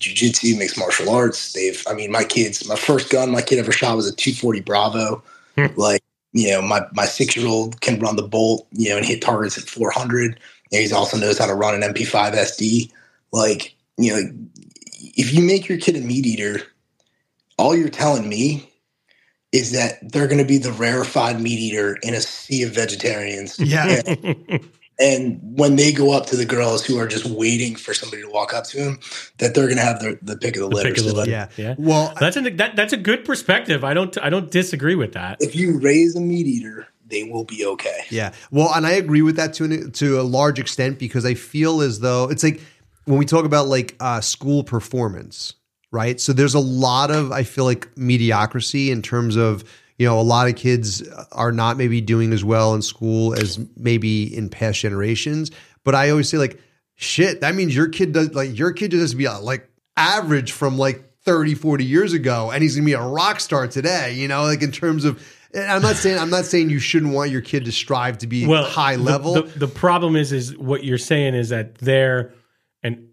[0.00, 1.52] jujitsu, mixed martial arts.
[1.52, 4.60] They've, I mean, my kids, my first gun my kid ever shot was a 240
[4.60, 5.22] Bravo.
[5.56, 5.66] Hmm.
[5.76, 8.66] like, you know, my my six year old can run the bolt.
[8.72, 10.38] You know, and hit targets at 400.
[10.70, 12.90] You know, he also knows how to run an MP5 SD.
[13.32, 14.30] Like, you know,
[15.16, 16.62] if you make your kid a meat eater,
[17.58, 18.70] all you're telling me
[19.52, 23.58] is that they're going to be the rarefied meat eater in a sea of vegetarians.
[23.58, 24.02] Yeah.
[25.00, 28.28] And when they go up to the girls who are just waiting for somebody to
[28.28, 29.00] walk up to them,
[29.38, 30.90] that they're going to have the, the pick of the litter.
[30.90, 31.30] pick of the litter.
[31.30, 31.48] Yeah.
[31.56, 31.74] Yeah.
[31.78, 33.82] Well, That's an, that, that's a good perspective.
[33.82, 35.38] I don't I don't disagree with that.
[35.40, 38.04] If you raise a meat eater, they will be okay.
[38.10, 38.32] Yeah.
[38.50, 41.80] Well, and I agree with that to an, to a large extent because I feel
[41.80, 42.60] as though it's like
[43.04, 45.54] when we talk about like uh, school performance,
[45.90, 46.20] right?
[46.20, 49.64] So there's a lot of I feel like mediocrity in terms of
[50.00, 53.58] you know a lot of kids are not maybe doing as well in school as
[53.76, 55.50] maybe in past generations.
[55.84, 56.58] But I always say like,
[56.94, 59.68] shit, that means your kid does like your kid just has to be uh, like
[59.98, 64.14] average from like 30, 40 years ago, and he's gonna be a rock star today.
[64.14, 65.22] You know, like in terms of.
[65.52, 68.26] And I'm not saying I'm not saying you shouldn't want your kid to strive to
[68.26, 69.34] be Well, high the- level.
[69.34, 72.32] The, the problem is is what you're saying is that their
[72.82, 73.08] and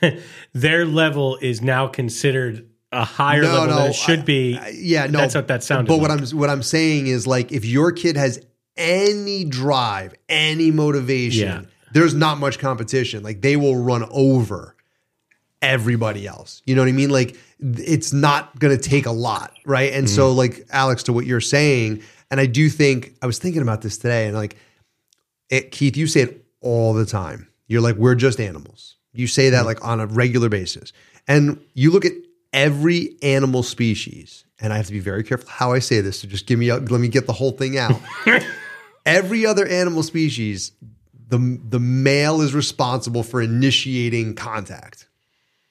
[0.54, 4.56] their level is now considered a higher No, level no, than it should be.
[4.58, 5.88] I- yeah, no, that's what that sounded.
[5.88, 6.20] But what like.
[6.32, 8.40] I'm what I'm saying is like if your kid has
[8.76, 11.62] any drive, any motivation, Yeah.
[11.92, 13.22] there's not much competition.
[13.22, 14.74] Like they will run over
[15.60, 16.62] everybody else.
[16.66, 17.10] You know what I mean?
[17.10, 19.92] Like it's not going to take a lot, right?
[19.92, 20.38] And so Mm-hmm.
[20.38, 23.98] like Alex to what you're saying, and I do think I was thinking about this
[23.98, 24.56] today and like
[25.50, 27.48] it, Keith, you say it all the time.
[27.66, 28.96] You're like we're just animals.
[29.12, 29.52] You say Mm-hmm.
[29.52, 30.92] that like on a regular basis.
[31.26, 32.12] And you look at
[32.52, 36.20] every animal species, and I have to be very careful how I say this.
[36.20, 38.00] So just give me, a, let me get the whole thing out.
[39.06, 40.72] every other animal species,
[41.28, 45.08] the the male is responsible for initiating contact,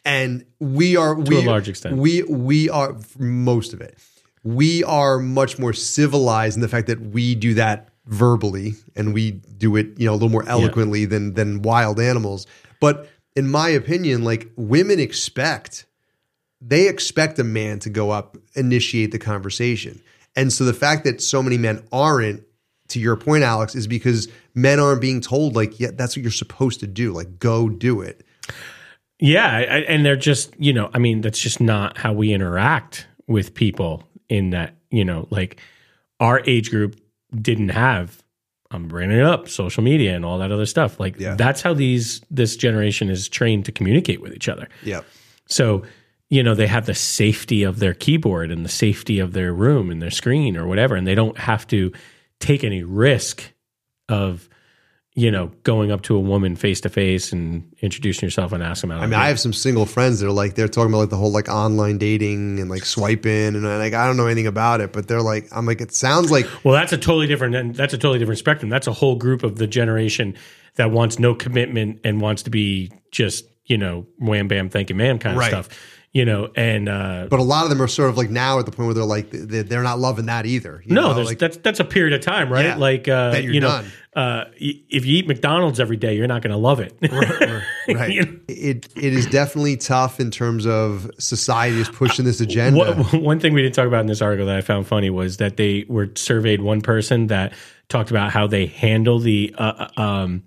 [0.06, 1.98] and we are To we a large extent.
[1.98, 3.98] we we are most of it.
[4.44, 9.32] We are much more civilized in the fact that we do that verbally and we
[9.32, 12.48] do it, you know, a little more eloquently than than wild animals.
[12.80, 15.86] But in my opinion, like women expect
[16.62, 20.02] they expect a man to go up, initiate the conversation.
[20.36, 22.44] And so the fact that so many men aren't,
[22.90, 26.32] to your point, Alex, is because men aren't being told, like, yeah, that's what you're
[26.32, 27.12] supposed to do.
[27.12, 28.26] Like, go do it.
[29.20, 33.08] Yeah, I, and they're just you know, I mean, that's just not how we interact
[33.28, 34.04] with people.
[34.30, 35.60] In that, you know, like
[36.20, 37.00] our age group
[37.42, 38.22] didn't have.
[38.72, 41.00] I'm bringing it up, social media and all that other stuff.
[41.00, 41.36] Like Yeah.
[41.36, 44.68] that's how these this generation is trained to communicate with each other.
[44.84, 45.06] Yep.
[45.48, 45.84] So,
[46.30, 49.90] you know, they have the safety of their keyboard and the safety of their room
[49.90, 51.92] and their screen or whatever, and they don't have to
[52.40, 53.54] take any risk
[54.10, 54.50] of,
[55.16, 58.92] you know, going up to a woman face to face and introducing yourself and asking
[58.92, 59.02] out.
[59.02, 61.18] I mean, I have some single friends that are like they're talking about like the
[61.18, 64.94] whole like online dating and like swiping and like I don't know anything about it,
[64.94, 67.56] but they're like I'm like it sounds like well, that's a totally different.
[67.56, 68.70] and That's a totally different spectrum.
[68.70, 70.36] That's a whole group of the generation
[70.76, 74.96] that wants no commitment and wants to be just, you know, wham bam, thank you,
[74.96, 75.50] ma'am kind of Right.
[75.50, 75.70] stuff.
[76.18, 78.66] You know, and uh, but a lot of them are sort of like now at
[78.66, 80.82] the point where they're like they- they're not loving that either.
[80.84, 82.66] you No, like that's that's a period of time, right?
[82.66, 83.86] Yeah, like uh, you know, done.
[84.16, 86.98] uh, y- if you eat McDonald's every day, you're not going to love it.
[87.88, 88.10] right.
[88.16, 88.40] You know?
[88.48, 92.80] It it is definitely tough in terms of society is pushing this agenda.
[92.80, 95.38] What, one thing we didn't talk about in this article that I found funny was
[95.38, 97.54] that they were surveyed one person that
[97.90, 100.44] talked about how they handle the uh, uh, um,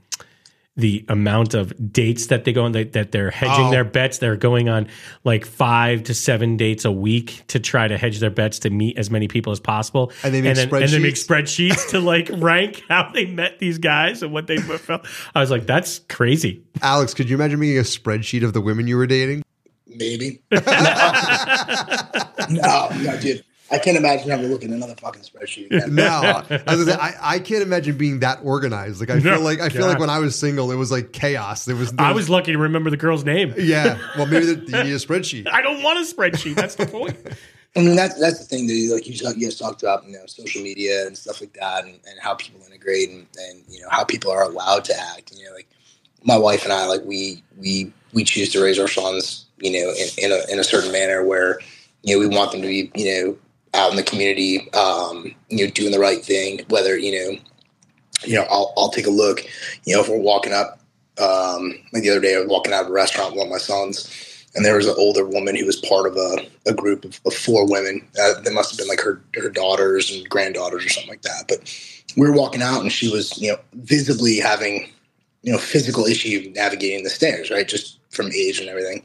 [0.77, 3.71] the amount of dates that they go on that, that they're hedging Oh.
[3.71, 4.18] their bets.
[4.18, 4.87] They're going on
[5.25, 8.97] like five to seven dates a week to try to hedge their bets to meet
[8.97, 10.12] as many people as possible.
[10.23, 11.71] And they make then, and they make spreadsheets?
[11.73, 15.07] spreadsheets to like rank how they met these guys and what they felt.
[15.35, 16.62] I was like, that's crazy.
[16.83, 19.43] Alex, could you imagine making a spreadsheet of the women you were dating?
[19.87, 20.41] Maybe.
[20.51, 20.61] no,
[22.49, 23.45] no, dude.
[23.71, 25.95] I can't imagine having to look at another fucking spreadsheet again.
[25.95, 29.01] No, I, was gonna say, I, I can't imagine being that organized.
[29.01, 31.12] Like I feel No, like I feel like when I was single, it was like
[31.12, 31.64] chaos.
[31.66, 33.55] There was, there I was lucky to remember the girl's name.
[33.59, 33.99] yeah.
[34.16, 35.49] Well, maybe the, you need a spreadsheet.
[35.49, 36.55] I don't want a spreadsheet.
[36.57, 37.16] That's the point.
[37.77, 40.12] I mean, that's that's the thing that like you, talk- you guys talked about, you
[40.12, 43.81] know, social media and stuff like that, and, and how people integrate and, and you
[43.81, 45.33] know how people are allowed to act.
[45.37, 45.68] You know, like
[46.25, 49.93] my wife and I, like we we we choose to raise our sons, you know,
[49.93, 51.61] in, in a in a certain manner where
[52.03, 53.39] you know we want them to be, you know,
[53.75, 56.61] out in the community, um, you know, doing the right thing.
[56.68, 57.39] Whether you know,
[58.25, 59.45] you know, I'll I'll take a look.
[59.85, 60.81] You know, if we're walking up,
[61.18, 63.53] um, like the other day, I was walking out of a restaurant with one of
[63.53, 67.05] my sons and there was an older woman who was part of a, a group
[67.05, 68.07] of, of four women.
[68.21, 71.45] Uh, that must have been like her her daughters and granddaughters or something like that.
[71.49, 71.61] But
[72.16, 74.89] we were walking out, and she was you know visibly having
[75.43, 79.03] you know physical issue navigating the stairs, right, just from age and everything.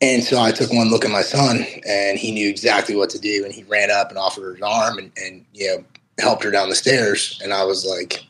[0.00, 3.18] And so I took one look at my son, and he knew exactly what to
[3.18, 5.84] do, and he ran up and offered her his arm, and, and you know
[6.18, 7.40] helped her down the stairs.
[7.42, 8.24] And I was like,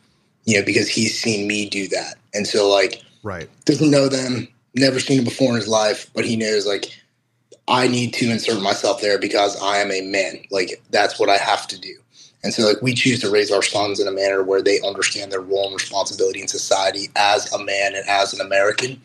[0.44, 3.48] you know, because he's seen me do that, and so like Right.
[3.64, 4.46] doesn't know them,
[4.76, 6.96] never seen them before in his life, but he knows like
[7.66, 10.42] I need to insert myself there because I am a man.
[10.52, 11.94] Like that's what I have to do.
[12.44, 15.32] And so like we choose to raise our sons in a manner where they understand
[15.32, 19.00] their role and responsibility in society as a man and as an American.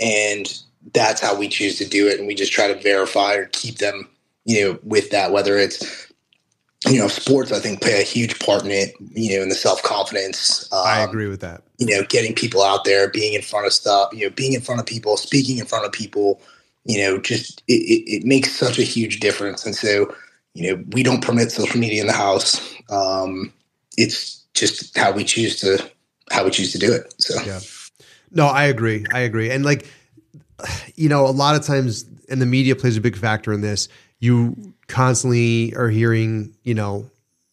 [0.00, 0.46] And
[0.92, 2.18] that's how we choose to do it.
[2.18, 4.08] And we just try to verify or keep them,
[4.44, 6.04] you know, with that, whether it's
[6.86, 9.54] you know, sports I think play a huge part in it, you know, in the
[9.54, 10.70] self confidence.
[10.72, 11.62] Um, I agree with that.
[11.78, 14.60] you know, getting people out there, being in front of stuff, you know, being in
[14.60, 16.40] front of people, speaking in front of people,
[16.84, 19.64] you know, just it, it, it makes such a huge difference.
[19.64, 20.14] And so,
[20.52, 22.74] you know, we don't permit social media in the house.
[22.90, 23.52] Um,
[23.96, 25.90] it's just how we choose to
[26.30, 27.14] how we choose to do it.
[27.18, 27.60] So Yeah.
[28.30, 29.06] No, I agree.
[29.12, 29.50] I agree.
[29.50, 29.88] And like,
[30.94, 33.88] you know, a lot of times, and the media plays a big factor in this.
[34.18, 37.10] You constantly are hearing, you know,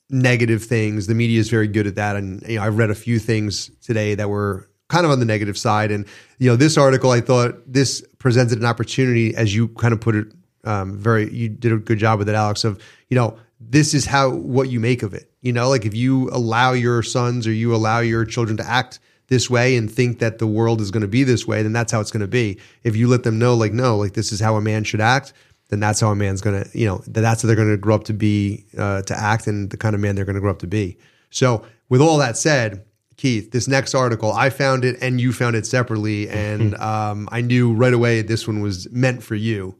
[0.10, 1.08] negative things.
[1.08, 2.16] The media is very good at that.
[2.16, 5.26] And you know, I've read a few things today that were kind of on the
[5.26, 5.92] negative side.
[5.92, 6.06] And
[6.38, 10.16] you know, this article, I thought this presented an opportunity, as you kind of put
[10.16, 10.28] it,
[10.64, 11.34] um, very.
[11.34, 12.64] You did a good job with it, Alex.
[12.64, 15.32] Of you know, this is how what you make of it.
[15.42, 19.00] You know, like if you allow your sons or you allow your children to act
[19.32, 21.90] this way and think that the world is going to be this way, then that's
[21.92, 22.60] how it's going to be.
[22.84, 25.32] If you let them know, like, no, like this is how a man should act,
[25.70, 27.78] then that's how a man's going to, you know, that that's how they're going to
[27.78, 30.42] grow up to be, uh, to act and the kind of man they're going to
[30.42, 30.98] grow up to be.
[31.30, 32.84] So, with all that said,
[33.16, 36.30] Keith, this next article, I found it and you found it separately.
[36.30, 39.76] And um, I knew right away this one was meant for you.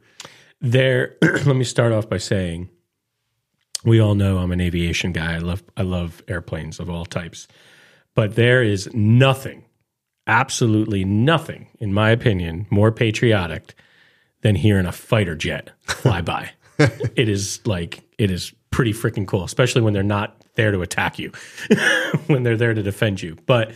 [0.62, 2.70] There, let me start off by saying,
[3.84, 5.34] we all know I'm an aviation guy.
[5.34, 7.48] I love I love airplanes of all types,
[8.14, 9.64] but there is nothing,
[10.26, 13.74] absolutely nothing, in my opinion, more patriotic
[14.42, 16.50] than hearing a fighter jet fly by.
[16.78, 21.18] it is like it is pretty freaking cool, especially when they're not there to attack
[21.18, 21.32] you,
[22.26, 23.36] when they're there to defend you.
[23.46, 23.74] But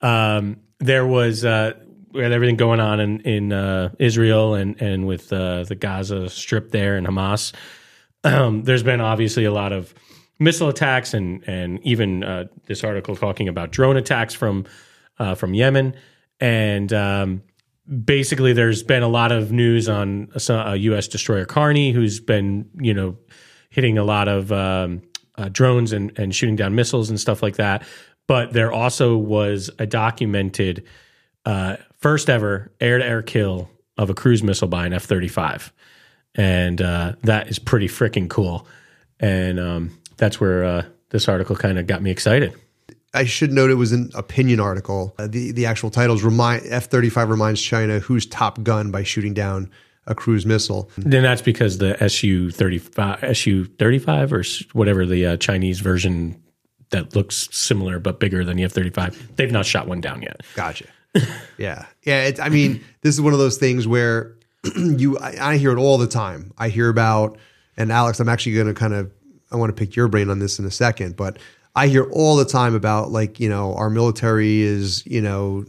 [0.00, 1.72] um, there was uh,
[2.12, 6.28] we had everything going on in in uh, Israel and and with uh, the Gaza
[6.28, 7.52] Strip there and Hamas.
[8.24, 9.92] Um, there's been obviously a lot of
[10.42, 14.64] missile attacks and and even uh, this article talking about drone attacks from
[15.18, 15.94] uh, from Yemen
[16.42, 17.42] and um,
[18.04, 21.06] basically, there's been a lot of news on a, a U.S.
[21.06, 23.16] destroyer Carney, who's been you know
[23.70, 25.02] hitting a lot of um,
[25.36, 27.84] uh, drones and, and shooting down missiles and stuff like that.
[28.26, 30.84] But there also was a documented
[31.44, 35.72] uh, first ever air to air kill of a cruise missile by an F 35.
[36.34, 38.66] And uh, that is pretty freaking cool.
[39.20, 42.54] And um, that's where uh, this article kind of got me excited.
[43.14, 45.14] I should note it was an opinion article.
[45.18, 49.02] Uh, the the actual titles remind F thirty five reminds China who's top gun by
[49.02, 49.70] shooting down
[50.06, 50.90] a cruise missile.
[50.96, 54.42] Then that's because the Su thirty five Su thirty five or
[54.72, 56.42] whatever the uh, Chinese version
[56.90, 59.36] that looks similar but bigger than the F thirty five.
[59.36, 60.40] They've not shot one down yet.
[60.54, 60.86] Gotcha.
[61.58, 62.24] yeah, yeah.
[62.24, 64.34] It, I mean, this is one of those things where
[64.76, 66.54] you I, I hear it all the time.
[66.56, 67.36] I hear about
[67.76, 69.10] and Alex, I'm actually going to kind of
[69.52, 71.38] I want to pick your brain on this in a second, but
[71.74, 75.64] I hear all the time about like, you know, our military is, you know,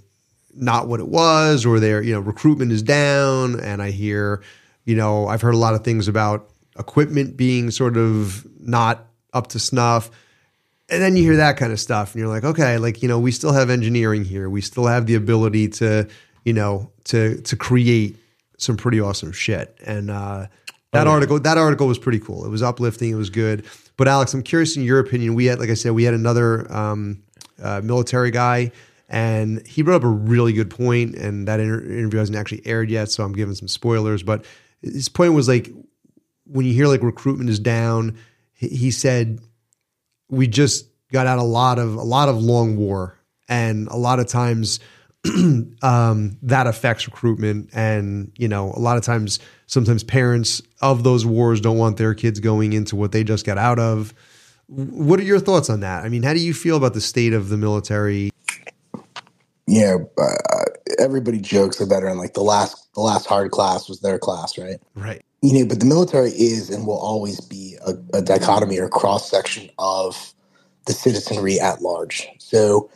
[0.54, 3.60] not what it was or their, you know, recruitment is down.
[3.60, 4.44] And I hear,
[4.86, 9.48] you know, I've heard a lot of things about equipment being sort of not up
[9.48, 10.12] to snuff.
[10.90, 13.20] And then you hear that kind of stuff and you're like, okay, like, you know,
[13.20, 14.50] we still have engineering here.
[14.50, 16.08] We still have the ability to,
[16.44, 18.18] you know, to to create
[18.58, 19.76] some pretty awesome shit.
[19.86, 20.48] And uh
[20.94, 21.14] that oh, yeah.
[21.16, 22.46] article that article was pretty cool.
[22.46, 23.66] It was uplifting, it was good.
[23.98, 25.36] But Alex, I'm curious in your opinion.
[25.36, 27.22] We had, like I said, we had another um,
[27.62, 28.72] uh, military guy,
[29.10, 31.16] and he brought up a really good point.
[31.16, 34.24] And that inter- interview hasn't actually aired yet, so I'm giving some spoilers.
[34.24, 34.46] But
[34.82, 35.72] his point was like,
[36.46, 38.18] when you hear like recruitment is down,
[38.54, 39.40] he said
[40.30, 43.18] we just got out a lot of a lot of long war,
[43.50, 44.80] and a lot of times
[45.82, 47.70] um, that affects recruitment.
[47.74, 49.40] And, you know, a lot of times,
[49.74, 53.58] sometimes parents of those wars don't want their kids going into what they just got
[53.58, 54.14] out of.
[54.68, 56.06] What are your thoughts on that?
[56.06, 58.30] I mean, how do you feel about the state of the military?
[59.68, 60.66] Yeah, uh,
[61.00, 64.58] everybody jokes are better, and like the last, the last hard class was their class,
[64.58, 64.78] right?
[64.96, 65.22] Right.
[65.42, 69.30] You know, but the military is and will always be a, a dichotomy or cross
[69.30, 70.34] section of
[70.86, 72.28] the citizenry at large.
[72.40, 72.90] So,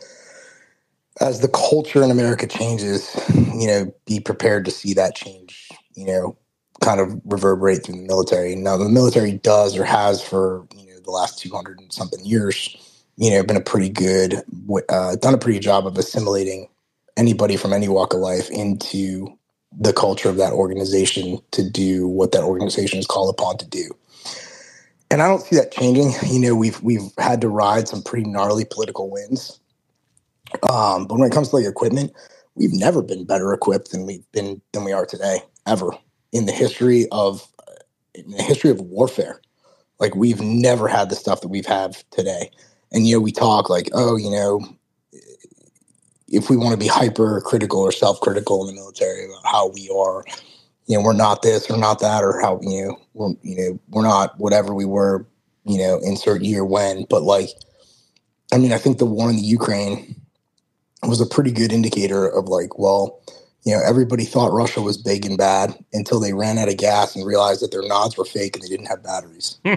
[1.20, 6.06] as the culture in America changes, you know, be prepared to see that change, you
[6.06, 6.36] know,
[6.80, 8.54] kind of reverberate through the military.
[8.54, 12.76] Now, the military does or has for, you know, the last 200 and something years,
[13.16, 14.42] you know, been a pretty good,
[14.88, 16.68] uh, done a pretty job of assimilating
[17.16, 19.28] anybody from any walk of life into
[19.76, 23.90] the culture of that organization to do what that organization is called upon to do.
[25.10, 26.12] And I don't see that changing.
[26.26, 29.58] You know, we've we've had to ride some pretty gnarly political winds.
[30.68, 32.12] um, but when it comes to like equipment,
[32.54, 35.92] we've never been better equipped than we've been than we are today, ever
[36.32, 37.46] in the history of
[38.14, 39.40] in the history of warfare.
[40.00, 42.50] Like we've never had the stuff that we've have today.
[42.92, 44.60] And you know, we talk like, oh, you know,
[46.28, 49.68] if we want to be hyper critical or self critical in the military about how
[49.68, 50.24] we are,
[50.86, 53.80] you know, we're not this or not that, or how you know we're you know
[53.90, 55.26] we're not whatever we were,
[55.64, 57.04] you know, insert year when.
[57.08, 57.50] But like,
[58.52, 60.14] I mean, I think the war in the Ukraine
[61.02, 63.22] was a pretty good indicator of like, well,
[63.64, 67.14] you know, everybody thought Russia was big and bad until they ran out of gas
[67.14, 69.58] and realized that their nods were fake and they didn't have batteries.
[69.64, 69.74] Hmm.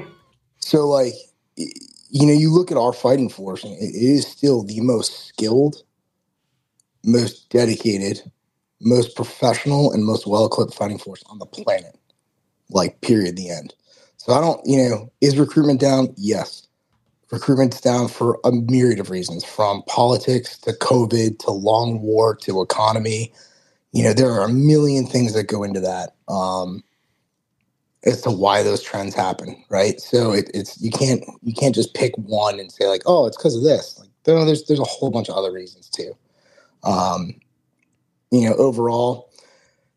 [0.60, 1.14] so, like,
[1.58, 5.84] you know, you look at our fighting force and it is still the most skilled,
[7.04, 8.22] most dedicated,
[8.82, 11.98] most professional, and most well equipped fighting force on the planet.
[12.70, 13.74] Like, period, the end.
[14.18, 16.14] So, I don't, you know, is recruitment down?
[16.16, 16.68] Yes
[17.32, 22.62] recruitment's down for a myriad of reasons from politics to covid to long war to
[22.62, 23.32] economy
[23.92, 26.84] you know there are a million things that go into that um,
[28.06, 31.94] as to why those trends happen right so it, it's you can't you can't just
[31.94, 35.12] pick one and say like oh it's because of this like there's there's a whole
[35.12, 36.16] bunch of other reasons too
[36.84, 37.34] um,
[38.32, 39.32] you know overall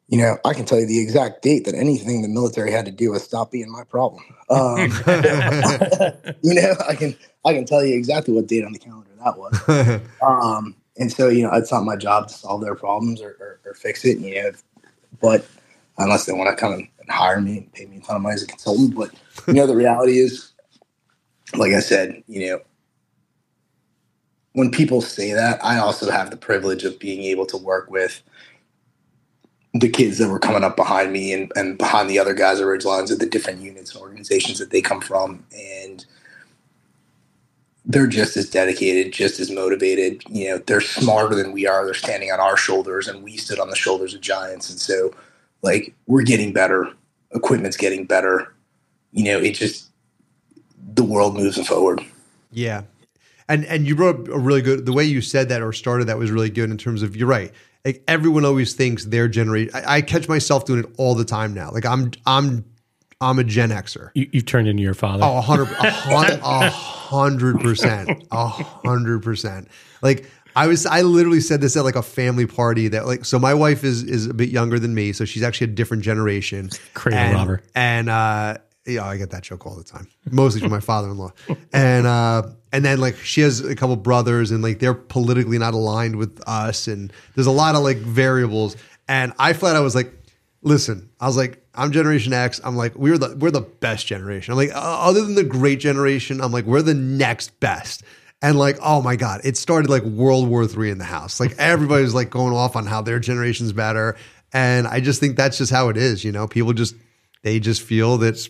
[0.09, 2.93] you know, I can tell you the exact date that anything the military had to
[2.93, 4.23] do with stop being my problem.
[4.51, 4.79] Um,
[6.43, 9.39] you know, I can I can tell you exactly what date on the calendar that
[9.39, 10.01] was.
[10.23, 13.61] Um, and so, you know, it's not my job to solve their problems or, or,
[13.65, 14.19] or fix it.
[14.19, 14.51] You know,
[15.21, 15.47] but
[15.99, 18.35] unless they want to come and hire me and pay me a ton of money
[18.35, 18.95] as a consultant.
[18.95, 19.11] But
[19.47, 20.53] you know, the reality is,
[21.57, 22.61] like I said, you know,
[24.53, 28.23] when people say that, I also have the privilege of being able to work with
[29.75, 32.67] the kids that were coming up behind me and, and behind the other guys at
[32.67, 35.45] Ridgelines of the different units and organizations that they come from.
[35.53, 36.07] And
[37.85, 40.23] they're just as dedicated, just as motivated.
[40.29, 41.85] You know, they're smarter than we are.
[41.85, 44.71] They're standing on our shoulders, and we stood on the shoulders of giants.
[44.71, 45.15] And so,
[45.63, 46.93] like, we're getting better.
[47.33, 48.55] Equipment's getting better.
[49.13, 49.91] You know, it just
[50.95, 52.01] the world moves forward.
[52.51, 52.83] Yeah,
[53.49, 54.87] and and you wrote a really good.
[54.87, 57.29] The way you said that or started that was really good in terms of you're
[57.29, 57.53] right
[57.85, 59.71] like everyone always thinks their generation.
[59.75, 61.71] I, I catch myself doing it all the time now.
[61.71, 62.65] Like I'm I'm
[63.25, 64.11] I'm a Gen Xer.
[64.15, 65.25] You, you've turned into your father.
[65.25, 69.69] Oh, a hundred, a hun- a hundred percent, a hundred percent.
[70.03, 73.39] Like I was, I literally said this at like a family party that like, so
[73.39, 76.71] my wife is is a bit younger than me, so she's actually a different generation.
[76.95, 77.63] Crazy and, robber.
[77.75, 81.33] and uh, yeah, I get that joke all the time, mostly from my father-in-law,
[81.73, 85.75] and uh, and then like she has a couple brothers, and like they're politically not
[85.75, 88.77] aligned with us, and there's a lot of like variables,
[89.09, 90.13] and I flat out was like,
[90.65, 92.61] listen, I was like, I'm Generation X.
[92.65, 94.53] I'm like, we're the we're the best generation.
[94.53, 98.03] I'm like, uh, other than the great generation, I'm like, we're the next best.
[98.43, 101.39] And like, oh my god, it started like World War Three in the house.
[101.39, 104.17] Like everybody's like going off on how their generation's better,
[104.53, 106.25] and I just think that's just how it is.
[106.25, 106.95] You know, people just
[107.43, 108.49] they just feel that.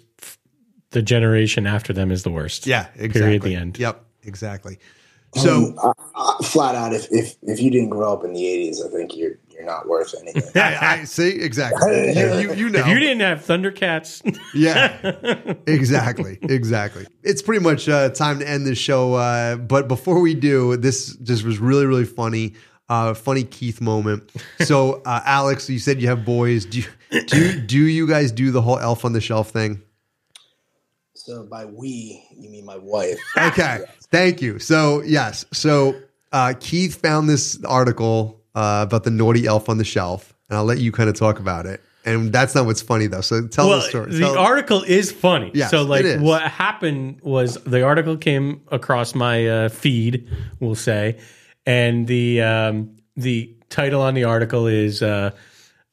[0.90, 2.66] the generation after them is the worst.
[2.66, 3.20] Yeah, exactly.
[3.20, 3.42] Period.
[3.42, 3.78] The end.
[3.78, 4.78] Yep, exactly.
[5.36, 8.84] So uh, uh, flat out, if, if if you didn't grow up in the '80s,
[8.84, 10.42] I think you're you're not worth anything.
[10.60, 12.12] I, I see exactly.
[12.12, 12.80] You, you, you know.
[12.80, 14.22] If you didn't have Thundercats,
[14.54, 17.06] Yeah, exactly, exactly.
[17.22, 19.14] It's pretty much uh, time to end this show.
[19.14, 22.54] Uh, but before we do, this just was really, really funny.
[22.88, 24.30] Uh, funny Keith moment.
[24.60, 26.66] So, uh, Alex, you said you have boys.
[26.66, 29.80] Do you, do do you guys do the whole Elf on the Shelf thing?
[31.24, 33.18] so by we, you mean my wife?
[33.36, 33.80] Okay,
[34.10, 34.58] thank you.
[34.58, 35.94] So, yes, so
[36.32, 40.64] uh, Keith found this article uh, about the naughty elf on the shelf, and I'll
[40.64, 41.82] let you kind of talk about it.
[42.06, 43.22] And that's not what's funny though.
[43.22, 44.12] So tell well, the story.
[44.12, 45.50] the Tell- article is funny.
[45.54, 46.20] Yes, so, like, it is.
[46.20, 50.28] what happened was the article came across my uh, feed,
[50.60, 51.18] we'll say,
[51.64, 55.30] and the um, the title on the article is uh,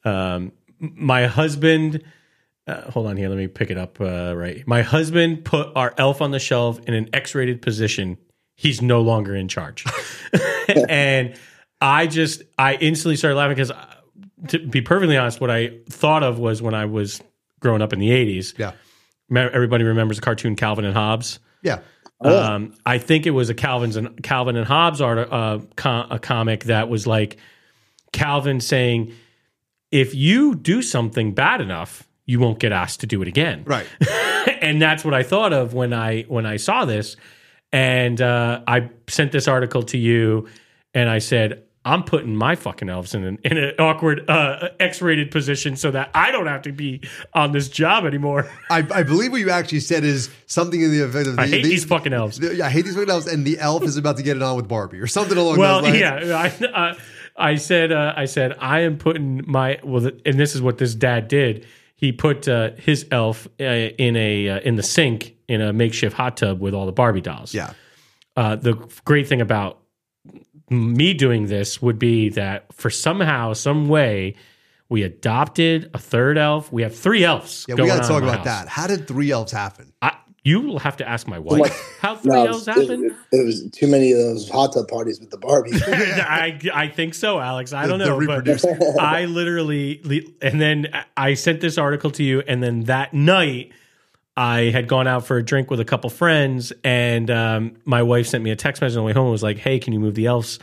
[0.03, 2.03] um, "My husband."
[2.67, 3.27] Uh, hold on here.
[3.27, 3.99] Let me pick it up.
[3.99, 8.17] Uh, right, my husband put our elf on the shelf in an X-rated position.
[8.55, 9.85] He's no longer in charge,
[10.89, 11.35] and
[11.81, 13.71] I just I instantly started laughing because,
[14.49, 17.21] to be perfectly honest, what I thought of was when I was
[17.59, 18.57] growing up in the '80s.
[18.57, 18.73] yeah,
[19.35, 21.39] Everybody remembers the cartoon Calvin and Hobbes.
[21.63, 21.79] yeah,
[22.19, 26.19] Um, I think it was a Calvin's and Calvin and Hobbes art, uh, com- a
[26.19, 27.37] comic that was like
[28.13, 29.13] Calvin saying,
[29.91, 33.87] "If you do something bad enough, you won't get asked to do it again." right.
[34.61, 37.15] and that's what I thought of when I when I saw this,
[37.71, 40.47] and uh, I sent this article to you,
[40.93, 41.63] and I said.
[41.83, 46.11] I'm putting my fucking elves in an, in an awkward uh, X-rated position so that
[46.13, 47.01] I don't have to be
[47.33, 48.47] on this job anymore.
[48.69, 51.63] I, I believe what you actually said is something in the event of I hate
[51.63, 52.37] the- these fucking elves.
[52.37, 54.55] the- I hate these fucking elves, and the elf is about to get it on
[54.57, 55.99] with Barbie or something along well, those lines.
[55.99, 56.95] yeah, I, uh,
[57.35, 60.93] I said, uh, I said, I am putting my well, and this is what this
[60.93, 61.65] dad did.
[61.95, 66.15] He put uh, his elf uh, in a uh, in the sink in a makeshift
[66.15, 67.53] hot tub with all the Barbie dolls.
[67.53, 67.73] yeah,
[68.35, 68.73] Uh, the
[69.05, 69.79] great thing about
[70.71, 74.35] me doing this would be that for somehow, some way,
[74.89, 76.71] we adopted a third elf.
[76.71, 77.65] We have three elves.
[77.67, 77.75] yeah.
[77.75, 78.45] We going got to on talk about house.
[78.45, 78.67] that.
[78.69, 79.93] How did three elves happen?
[80.01, 82.89] I, you will have to ask my wife like- how three No, elves happened.
[83.11, 83.17] happen.
[83.31, 85.71] it, it was too many of those hot tub parties with the Barbie.
[85.85, 87.73] I, I think so, Alex.
[87.73, 88.19] I don't The- know.
[88.41, 88.59] the
[88.95, 88.99] but.
[88.99, 93.71] I literally, and then I sent this article to you, and then that night
[94.37, 98.27] I had gone out for a drink with a couple friends, and um, my wife
[98.27, 99.27] sent me a text message on the way home.
[99.27, 100.59] It was like, "Hey, can you move the elves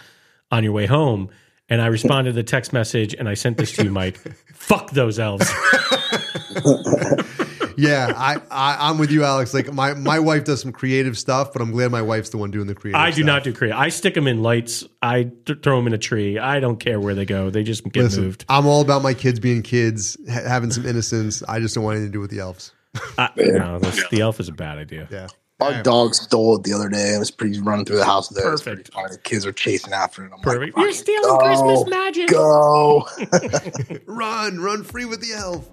[0.51, 1.29] on your way home?"
[1.69, 4.17] And I responded to the text message, and I sent this to you, Mike.
[4.55, 5.51] Fuck those elves.
[7.79, 9.55] Yeah, I, I I'm with you, Alex.
[9.55, 12.51] Like my my wife does some creative stuff, but I'm glad my wife's the one
[12.51, 13.01] doing the creative.
[13.01, 13.27] I do stuff.
[13.27, 13.79] not do creative.
[13.79, 14.83] I stick them in lights.
[15.01, 16.41] I th- throw them in a tree.
[16.41, 17.51] I don't care where they go.
[17.51, 18.45] They just get Listen, moved.
[18.49, 21.45] I'm all about my kids being kids, ha- having some innocence.
[21.49, 22.73] I just don't want anything to do with the elves.
[23.19, 25.09] I, no, this, the elf is a bad idea.
[25.11, 25.29] Yeah.
[25.61, 27.15] Our dog stole it the other day.
[27.15, 28.47] It was pretty running through the house there.
[28.47, 28.93] It was Perfect.
[28.95, 29.09] funny.
[29.11, 30.31] The kids are chasing after it.
[30.33, 30.77] I'm Perfect.
[30.77, 32.29] Like, You're stealing go, Christmas magic.
[32.29, 33.09] Go.
[34.07, 35.69] Run, run free with the elf.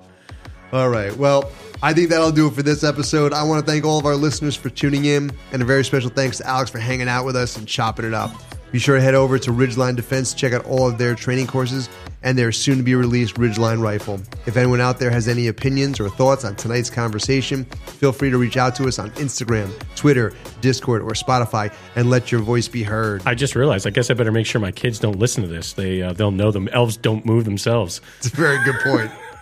[0.72, 1.16] All right.
[1.16, 1.52] Well,
[1.84, 3.32] I think that'll do it for this episode.
[3.32, 6.10] I want to thank all of our listeners for tuning in, and a very special
[6.10, 8.32] thanks to Alex for hanging out with us and chopping it up.
[8.72, 11.88] Be sure to head over to Ridgeline Defense, check out all of their training courses
[12.26, 14.20] and their soon to be released Ridgeline rifle.
[14.46, 18.38] If anyone out there has any opinions or thoughts on tonight's conversation, feel free to
[18.38, 22.84] reach out to us on Instagram, Twitter, Discord, or Spotify and let your voice be
[22.84, 23.22] heard.
[23.26, 23.88] I just realized.
[23.88, 25.74] I guess I better make sure my kids don't listen to this.
[25.74, 26.68] They uh, they'll know them.
[26.70, 28.02] Elves don't move themselves.
[28.18, 29.12] It's a very good point.